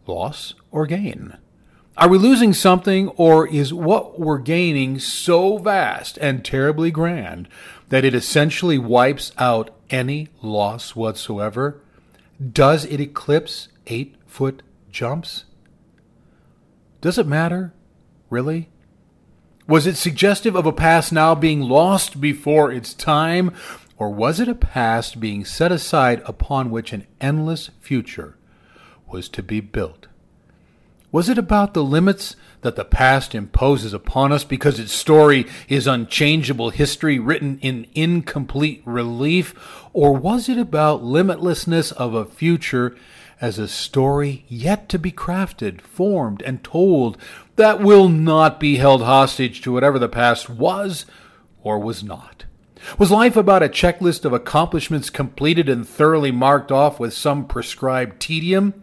loss 0.08 0.56
or 0.72 0.88
gain? 0.88 1.38
Are 2.00 2.08
we 2.08 2.18
losing 2.18 2.54
something, 2.54 3.10
or 3.18 3.46
is 3.46 3.74
what 3.74 4.18
we're 4.18 4.38
gaining 4.38 5.00
so 5.00 5.58
vast 5.58 6.18
and 6.20 6.46
terribly 6.46 6.92
grand 6.92 7.50
that 7.90 8.06
it 8.06 8.16
essentially 8.16 8.78
wipes 8.78 9.34
out 9.38 9.72
any 9.90 10.30
loss 10.42 10.96
whatsoever? 10.96 11.82
Does 12.54 12.86
it 12.86 13.02
eclipse 13.02 13.68
eight 13.88 14.16
foot 14.26 14.64
jumps? 14.90 15.44
Does 17.02 17.18
it 17.18 17.28
matter? 17.28 17.74
Really? 18.30 18.70
Was 19.68 19.86
it 19.86 19.98
suggestive 19.98 20.56
of 20.56 20.66
a 20.66 20.72
past 20.72 21.12
now 21.12 21.36
being 21.36 21.60
lost 21.60 22.22
before 22.22 22.72
its 22.72 22.94
time, 22.94 23.54
or 23.98 24.10
was 24.10 24.40
it 24.40 24.48
a 24.48 24.56
past 24.56 25.20
being 25.20 25.44
set 25.44 25.74
aside 25.74 26.22
upon 26.26 26.72
which 26.72 26.94
an 26.94 27.06
endless 27.20 27.72
future 27.82 28.38
was 29.06 29.28
to 29.28 29.44
be 29.44 29.60
built? 29.60 30.08
Was 31.12 31.28
it 31.28 31.38
about 31.38 31.74
the 31.74 31.84
limits 31.84 32.36
that 32.62 32.76
the 32.76 32.86
past 32.86 33.34
imposes 33.34 33.94
upon 33.94 34.32
us 34.32 34.44
because 34.44 34.80
its 34.80 34.94
story 34.94 35.48
is 35.68 35.88
unchangeable 35.88 36.70
history 36.70 37.18
written 37.18 37.58
in 37.62 37.88
incomplete 37.96 38.84
relief? 38.86 39.56
Or 39.92 40.16
was 40.16 40.48
it 40.50 40.58
about 40.58 41.04
limitlessness 41.04 41.92
of 41.94 42.14
a 42.14 42.26
future 42.26 42.96
as 43.42 43.58
a 43.58 43.68
story 43.68 44.46
yet 44.48 44.90
to 44.90 45.00
be 45.00 45.12
crafted, 45.12 45.82
formed, 45.82 46.42
and 46.42 46.64
told 46.64 47.18
that 47.56 47.82
will 47.82 48.10
not 48.10 48.60
be 48.60 48.78
held 48.78 49.02
hostage 49.02 49.62
to 49.62 49.72
whatever 49.72 49.98
the 49.98 50.10
past 50.10 50.50
was 50.50 51.06
or 51.64 51.80
was 51.80 52.04
not. 52.04 52.46
Was 52.98 53.12
life 53.12 53.36
about 53.36 53.64
a 53.64 53.70
checklist 53.70 54.24
of 54.26 54.34
accomplishments 54.34 55.10
completed 55.10 55.68
and 55.68 55.88
thoroughly 55.88 56.32
marked 56.32 56.72
off 56.72 57.00
with 57.00 57.14
some 57.14 57.46
prescribed 57.46 58.20
tedium? 58.20 58.74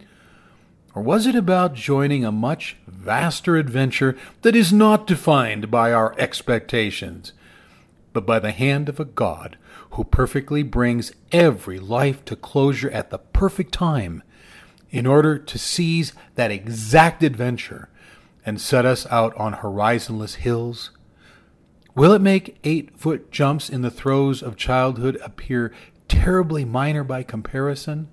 Or 0.97 1.01
was 1.01 1.27
it 1.27 1.35
about 1.35 1.75
joining 1.75 2.25
a 2.25 2.31
much 2.31 2.75
vaster 2.87 3.55
adventure 3.55 4.17
that 4.41 4.55
is 4.55 4.73
not 4.73 5.05
defined 5.05 5.69
by 5.69 5.93
our 5.93 6.15
expectations, 6.17 7.33
but 8.13 8.25
by 8.25 8.39
the 8.39 8.49
hand 8.49 8.89
of 8.89 8.99
a 8.99 9.05
God 9.05 9.59
who 9.91 10.03
perfectly 10.03 10.63
brings 10.63 11.11
every 11.31 11.77
life 11.77 12.25
to 12.25 12.35
closure 12.35 12.89
at 12.89 13.11
the 13.11 13.19
perfect 13.19 13.73
time 13.73 14.23
in 14.89 15.05
order 15.05 15.37
to 15.37 15.59
seize 15.59 16.13
that 16.33 16.49
exact 16.49 17.21
adventure 17.21 17.89
and 18.43 18.59
set 18.59 18.83
us 18.83 19.05
out 19.11 19.37
on 19.37 19.53
horizonless 19.53 20.33
hills? 20.33 20.89
Will 21.93 22.11
it 22.11 22.23
make 22.23 22.57
eight 22.63 22.97
foot 22.97 23.31
jumps 23.31 23.69
in 23.69 23.83
the 23.83 23.91
throes 23.91 24.41
of 24.41 24.55
childhood 24.55 25.19
appear 25.23 25.71
terribly 26.07 26.65
minor 26.65 27.03
by 27.03 27.21
comparison? 27.21 28.07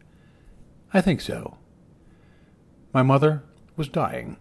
I 0.92 1.00
think 1.00 1.22
so. 1.22 1.56
My 2.94 3.02
mother 3.02 3.42
was 3.76 3.88
dying. 3.88 4.36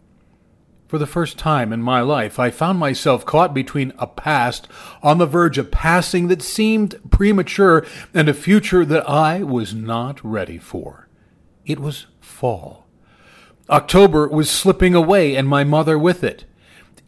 For 0.87 0.99
the 0.99 1.07
first 1.07 1.39
time 1.39 1.73
in 1.73 1.81
my 1.81 2.01
life, 2.01 2.37
I 2.37 2.51
found 2.51 2.77
myself 2.77 3.25
caught 3.25 3.51
between 3.51 3.93
a 3.97 4.05
past 4.05 4.67
on 5.01 5.17
the 5.17 5.25
verge 5.25 5.57
of 5.57 5.71
passing 5.71 6.27
that 6.27 6.43
seemed 6.43 6.99
premature 7.09 7.83
and 8.13 8.29
a 8.29 8.33
future 8.33 8.85
that 8.85 9.09
I 9.09 9.41
was 9.41 9.73
not 9.73 10.23
ready 10.23 10.59
for. 10.59 11.07
It 11.65 11.79
was 11.79 12.05
fall. 12.21 12.85
October 13.71 14.27
was 14.27 14.51
slipping 14.51 14.93
away, 14.93 15.35
and 15.35 15.47
my 15.47 15.63
mother 15.63 15.97
with 15.97 16.23
it. 16.23 16.45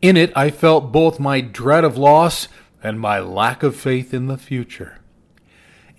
In 0.01 0.17
it, 0.17 0.31
I 0.35 0.49
felt 0.49 0.91
both 0.91 1.19
my 1.19 1.41
dread 1.41 1.83
of 1.83 1.95
loss 1.95 2.47
and 2.81 2.99
my 2.99 3.19
lack 3.19 3.61
of 3.61 3.75
faith 3.75 4.15
in 4.15 4.25
the 4.25 4.37
future. 4.37 4.99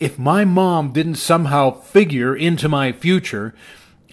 If 0.00 0.18
my 0.18 0.44
mom 0.44 0.92
didn't 0.92 1.16
somehow 1.16 1.70
figure 1.70 2.34
into 2.34 2.68
my 2.68 2.90
future, 2.90 3.54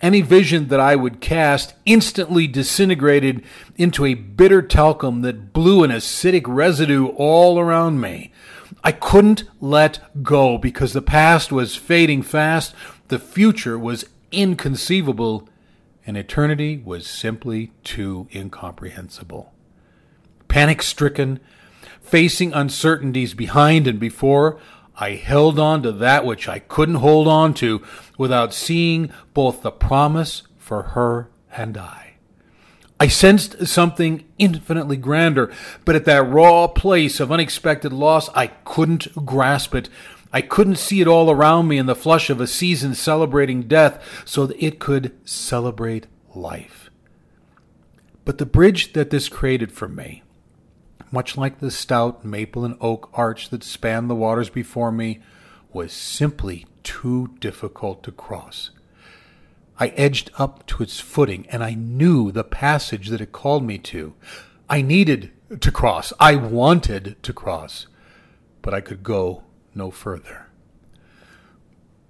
any 0.04 0.20
vision 0.22 0.68
that 0.68 0.82
I 0.82 0.98
would 0.98 1.22
cast 1.22 1.74
instantly 1.86 2.46
disintegrated 2.46 3.42
into 3.78 4.06
a 4.06 4.14
bitter 4.14 4.62
talcum 4.62 5.22
that 5.22 5.54
blew 5.54 5.84
an 5.84 5.92
acidic 5.92 6.44
residue 6.46 7.08
all 7.16 7.58
around 7.58 8.02
me. 8.02 8.32
I 8.84 8.92
couldn't 8.92 9.46
let 9.62 10.02
go 10.22 10.58
because 10.58 10.92
the 10.92 11.02
past 11.02 11.54
was 11.54 11.78
fading 11.78 12.22
fast, 12.22 12.76
the 13.08 13.18
future 13.18 13.80
was 13.80 14.06
inconceivable, 14.32 15.48
and 16.06 16.18
eternity 16.18 16.82
was 16.84 17.08
simply 17.08 17.72
too 17.86 18.28
incomprehensible. 18.36 19.54
Panic 20.50 20.82
stricken, 20.82 21.40
facing 22.02 22.52
uncertainties 22.52 23.34
behind 23.34 23.88
and 23.88 24.02
before, 24.02 24.60
I 24.96 25.12
held 25.12 25.60
on 25.60 25.82
to 25.84 25.92
that 25.92 26.26
which 26.26 26.48
I 26.48 26.60
couldn't 26.60 26.96
hold 26.96 27.28
on 27.28 27.54
to 27.56 27.82
without 28.18 28.54
seeing 28.54 29.12
both 29.34 29.62
the 29.62 29.72
promise 29.72 30.44
for 30.58 30.84
her 30.84 31.30
and 31.52 31.78
I. 31.78 32.14
I 33.00 33.08
sensed 33.08 33.68
something 33.68 34.24
infinitely 34.38 34.98
grander, 34.98 35.52
but 35.84 35.96
at 35.96 36.06
that 36.06 36.30
raw 36.30 36.68
place 36.68 37.20
of 37.20 37.32
unexpected 37.32 37.92
loss, 37.92 38.30
I 38.30 38.48
couldn't 38.48 39.26
grasp 39.26 39.76
it. 39.76 39.90
I 40.32 40.42
couldn't 40.42 40.78
see 40.78 41.02
it 41.02 41.08
all 41.08 41.30
around 41.30 41.68
me 41.68 41.78
in 41.78 41.86
the 41.86 41.96
flush 41.96 42.30
of 42.30 42.40
a 42.40 42.48
season 42.48 42.96
celebrating 42.96 43.64
death 43.64 44.24
so 44.26 44.46
that 44.46 44.64
it 44.64 44.80
could 44.80 45.14
celebrate 45.28 46.08
life. 46.34 46.90
But 48.26 48.38
the 48.38 48.46
bridge 48.46 48.94
that 48.94 49.10
this 49.10 49.28
created 49.28 49.72
for 49.72 49.88
me, 49.88 50.23
much 51.14 51.38
like 51.38 51.60
the 51.60 51.70
stout 51.70 52.26
maple 52.26 52.66
and 52.66 52.76
oak 52.82 53.08
arch 53.14 53.50
that 53.50 53.64
spanned 53.64 54.10
the 54.10 54.16
waters 54.16 54.50
before 54.50 54.92
me, 54.92 55.20
was 55.72 55.94
simply 55.94 56.66
too 56.82 57.36
difficult 57.40 58.02
to 58.02 58.12
cross. 58.12 58.72
I 59.80 59.90
edged 59.90 60.32
up 60.40 60.66
to 60.68 60.82
its 60.82 61.00
footing, 61.00 61.46
and 61.50 61.64
I 61.64 61.76
knew 61.76 62.32
the 62.32 62.44
passage 62.44 63.10
that 63.10 63.22
it 63.22 63.32
called 63.32 63.64
me 63.64 63.78
to. 63.80 64.16
I 64.68 64.82
needed 64.82 65.32
to 65.62 65.72
cross. 65.72 66.14
I 66.20 66.36
wanted 66.36 67.22
to 67.22 67.32
cross. 67.32 67.86
But 68.64 68.74
I 68.74 68.82
could 68.82 69.04
go 69.04 69.44
no 69.76 69.92
further. 69.92 70.48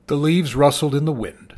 The 0.08 0.16
leaves 0.16 0.56
rustled 0.56 0.96
in 0.96 1.06
the 1.06 1.12
wind, 1.12 1.56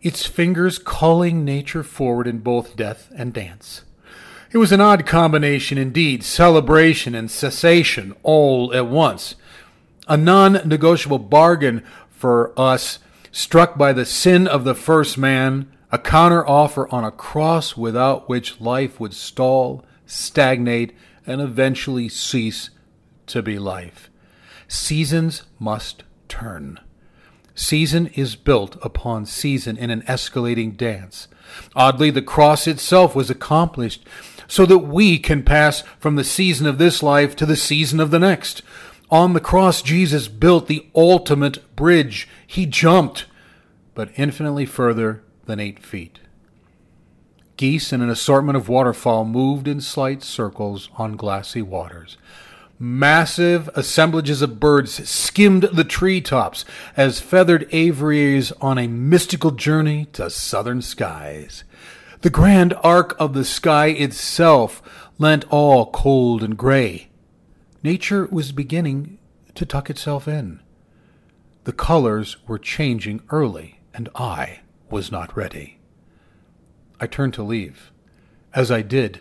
its 0.00 0.26
fingers 0.26 0.78
calling 0.78 1.44
nature 1.44 1.82
forward 1.82 2.26
in 2.26 2.38
both 2.38 2.76
death 2.76 3.10
and 3.16 3.32
dance. 3.32 3.84
It 4.54 4.58
was 4.58 4.70
an 4.70 4.80
odd 4.80 5.04
combination 5.04 5.78
indeed, 5.78 6.22
celebration 6.22 7.12
and 7.12 7.28
cessation 7.28 8.14
all 8.22 8.72
at 8.72 8.86
once. 8.86 9.34
A 10.06 10.16
non 10.16 10.52
negotiable 10.64 11.18
bargain 11.18 11.82
for 12.08 12.52
us, 12.56 13.00
struck 13.32 13.76
by 13.76 13.92
the 13.92 14.04
sin 14.04 14.46
of 14.46 14.62
the 14.62 14.76
first 14.76 15.18
man, 15.18 15.72
a 15.90 15.98
counter 15.98 16.46
offer 16.46 16.88
on 16.94 17.02
a 17.02 17.10
cross 17.10 17.76
without 17.76 18.28
which 18.28 18.60
life 18.60 19.00
would 19.00 19.12
stall, 19.12 19.84
stagnate, 20.06 20.94
and 21.26 21.40
eventually 21.40 22.08
cease 22.08 22.70
to 23.26 23.42
be 23.42 23.58
life. 23.58 24.08
Seasons 24.68 25.42
must 25.58 26.04
turn. 26.28 26.78
Season 27.56 28.06
is 28.14 28.36
built 28.36 28.76
upon 28.82 29.26
season 29.26 29.76
in 29.76 29.90
an 29.90 30.02
escalating 30.02 30.76
dance. 30.76 31.26
Oddly, 31.74 32.10
the 32.10 32.22
cross 32.22 32.68
itself 32.68 33.16
was 33.16 33.30
accomplished 33.30 34.06
so 34.46 34.66
that 34.66 34.78
we 34.78 35.18
can 35.18 35.42
pass 35.42 35.82
from 35.98 36.16
the 36.16 36.24
season 36.24 36.66
of 36.66 36.78
this 36.78 37.02
life 37.02 37.34
to 37.36 37.46
the 37.46 37.56
season 37.56 38.00
of 38.00 38.10
the 38.10 38.18
next. 38.18 38.62
On 39.10 39.32
the 39.32 39.40
cross, 39.40 39.82
Jesus 39.82 40.28
built 40.28 40.66
the 40.66 40.86
ultimate 40.94 41.76
bridge. 41.76 42.28
He 42.46 42.66
jumped, 42.66 43.26
but 43.94 44.10
infinitely 44.16 44.66
further 44.66 45.22
than 45.46 45.60
eight 45.60 45.78
feet. 45.78 46.20
Geese 47.56 47.92
and 47.92 48.02
an 48.02 48.10
assortment 48.10 48.56
of 48.56 48.68
waterfowl 48.68 49.24
moved 49.24 49.68
in 49.68 49.80
slight 49.80 50.22
circles 50.22 50.88
on 50.96 51.16
glassy 51.16 51.62
waters. 51.62 52.16
Massive 52.80 53.70
assemblages 53.76 54.42
of 54.42 54.58
birds 54.58 55.08
skimmed 55.08 55.62
the 55.62 55.84
treetops 55.84 56.64
as 56.96 57.20
feathered 57.20 57.68
aviaries 57.70 58.50
on 58.60 58.78
a 58.78 58.88
mystical 58.88 59.52
journey 59.52 60.06
to 60.06 60.28
southern 60.28 60.82
skies. 60.82 61.62
The 62.24 62.30
grand 62.30 62.72
arc 62.82 63.14
of 63.20 63.34
the 63.34 63.44
sky 63.44 63.88
itself 63.88 65.10
lent 65.18 65.44
all 65.50 65.90
cold 65.90 66.42
and 66.42 66.56
gray. 66.56 67.10
Nature 67.82 68.26
was 68.32 68.50
beginning 68.50 69.18
to 69.54 69.66
tuck 69.66 69.90
itself 69.90 70.26
in. 70.26 70.60
The 71.64 71.74
colors 71.74 72.38
were 72.48 72.58
changing 72.58 73.20
early, 73.28 73.80
and 73.92 74.08
I 74.14 74.60
was 74.88 75.12
not 75.12 75.36
ready. 75.36 75.80
I 76.98 77.06
turned 77.08 77.34
to 77.34 77.42
leave. 77.42 77.92
As 78.54 78.70
I 78.70 78.80
did, 78.80 79.20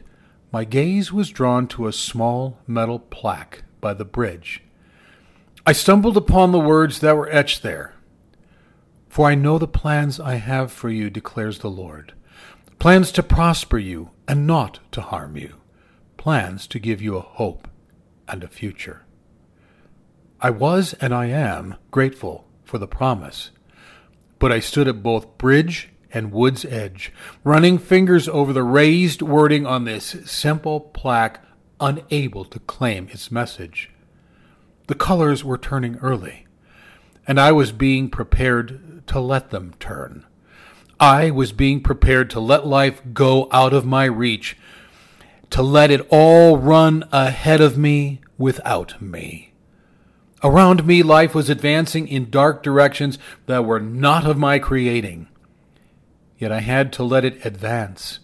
my 0.53 0.63
gaze 0.63 1.11
was 1.11 1.29
drawn 1.29 1.67
to 1.67 1.87
a 1.87 1.91
small 1.91 2.59
metal 2.65 2.99
plaque 2.99 3.63
by 3.81 3.93
the 3.93 4.05
bridge. 4.05 4.63
I 5.67 5.73
stumbled 5.73 6.15
upon 6.15 6.53
the 6.53 6.57
words 6.57 6.99
that 6.99 7.17
were 7.17 7.29
etched 7.29 7.63
there. 7.63 7.95
For 9.09 9.27
I 9.27 9.35
know 9.35 9.57
the 9.57 9.67
plans 9.67 10.21
I 10.21 10.35
have 10.35 10.71
for 10.71 10.89
you, 10.89 11.09
declares 11.09 11.59
the 11.59 11.69
Lord 11.69 12.13
plans 12.79 13.11
to 13.13 13.23
prosper 13.23 13.77
you 13.77 14.11
and 14.27 14.47
not 14.47 14.79
to 14.91 15.01
harm 15.01 15.37
you, 15.37 15.55
plans 16.17 16.67
to 16.67 16.79
give 16.79 17.01
you 17.01 17.15
a 17.15 17.21
hope 17.21 17.67
and 18.27 18.43
a 18.43 18.47
future. 18.47 19.05
I 20.41 20.49
was 20.49 20.93
and 20.95 21.13
I 21.13 21.27
am 21.27 21.75
grateful 21.91 22.47
for 22.63 22.77
the 22.77 22.87
promise, 22.87 23.51
but 24.39 24.51
I 24.51 24.59
stood 24.59 24.87
at 24.87 25.03
both 25.03 25.37
bridge 25.37 25.89
and 26.11 26.31
Wood's 26.31 26.63
Edge, 26.65 27.11
running 27.43 27.77
fingers 27.77 28.27
over 28.27 28.53
the 28.53 28.63
raised 28.63 29.21
wording 29.21 29.65
on 29.65 29.85
this 29.85 30.15
simple 30.25 30.79
plaque, 30.79 31.43
unable 31.79 32.45
to 32.45 32.59
claim 32.59 33.07
its 33.09 33.31
message. 33.31 33.89
The 34.87 34.95
colors 34.95 35.43
were 35.43 35.57
turning 35.57 35.95
early, 35.97 36.45
and 37.25 37.39
I 37.39 37.51
was 37.51 37.71
being 37.71 38.09
prepared 38.09 39.07
to 39.07 39.19
let 39.19 39.49
them 39.49 39.73
turn. 39.79 40.25
I 41.03 41.31
was 41.31 41.51
being 41.51 41.81
prepared 41.81 42.29
to 42.29 42.39
let 42.39 42.65
life 42.65 43.01
go 43.13 43.49
out 43.51 43.73
of 43.73 43.85
my 43.85 44.05
reach, 44.05 44.55
to 45.49 45.61
let 45.61 45.91
it 45.91 46.07
all 46.09 46.57
run 46.57 47.03
ahead 47.11 47.59
of 47.59 47.77
me 47.77 48.21
without 48.37 49.01
me. 49.01 49.51
Around 50.45 50.87
me, 50.87 51.03
life 51.03 51.35
was 51.35 51.49
advancing 51.49 52.07
in 52.07 52.29
dark 52.29 52.63
directions 52.63 53.19
that 53.47 53.65
were 53.65 53.81
not 53.81 54.25
of 54.25 54.37
my 54.37 54.59
creating. 54.59 55.27
Yet 56.37 56.53
I 56.53 56.61
had 56.61 56.93
to 56.93 57.03
let 57.03 57.25
it 57.25 57.45
advance, 57.45 58.19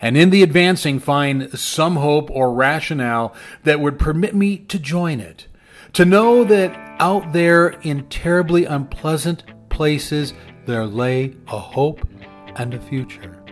and 0.00 0.16
in 0.16 0.30
the 0.30 0.44
advancing 0.44 1.00
find 1.00 1.58
some 1.58 1.96
hope 1.96 2.30
or 2.30 2.54
rationale 2.54 3.34
that 3.64 3.80
would 3.80 3.98
permit 3.98 4.36
me 4.36 4.58
to 4.58 4.78
join 4.78 5.18
it, 5.18 5.48
to 5.94 6.04
know 6.04 6.44
that 6.44 6.78
out 7.00 7.32
there 7.32 7.70
in 7.82 8.08
terribly 8.08 8.66
unpleasant 8.66 9.42
places 9.68 10.32
there 10.66 10.86
lay 10.86 11.34
a 11.48 11.58
hope 11.58 12.06
and 12.56 12.74
a 12.74 12.80
future. 12.80 13.42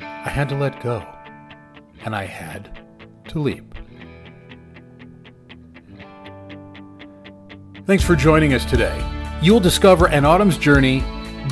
I 0.00 0.30
had 0.30 0.48
to 0.50 0.56
let 0.56 0.82
go, 0.82 1.06
and 2.04 2.14
I 2.14 2.24
had 2.24 2.84
to 3.28 3.38
leap. 3.38 3.74
Thanks 7.86 8.04
for 8.04 8.14
joining 8.16 8.52
us 8.52 8.64
today. 8.64 9.02
You'll 9.40 9.60
discover 9.60 10.08
an 10.08 10.24
autumn's 10.24 10.58
journey, 10.58 11.02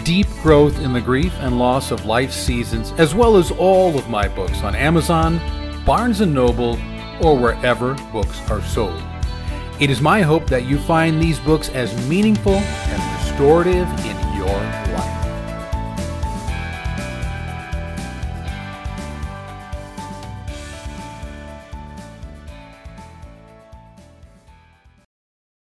deep 0.04 0.26
growth 0.42 0.78
in 0.80 0.92
the 0.92 1.00
grief 1.00 1.32
and 1.38 1.58
loss 1.58 1.90
of 1.90 2.04
life 2.04 2.32
seasons, 2.32 2.92
as 2.98 3.14
well 3.14 3.36
as 3.36 3.50
all 3.52 3.96
of 3.96 4.10
my 4.10 4.28
books 4.28 4.62
on 4.62 4.74
Amazon, 4.74 5.40
Barnes 5.86 6.20
& 6.20 6.26
Noble, 6.26 6.78
or 7.22 7.38
wherever 7.38 7.94
books 8.12 8.38
are 8.50 8.60
sold. 8.62 9.02
It 9.80 9.88
is 9.88 10.00
my 10.00 10.20
hope 10.20 10.48
that 10.48 10.64
you 10.64 10.78
find 10.78 11.22
these 11.22 11.38
books 11.38 11.68
as 11.70 12.08
meaningful 12.08 12.54
and 12.56 13.22
restorative 13.22 13.88
in 14.04 14.36
your 14.36 14.85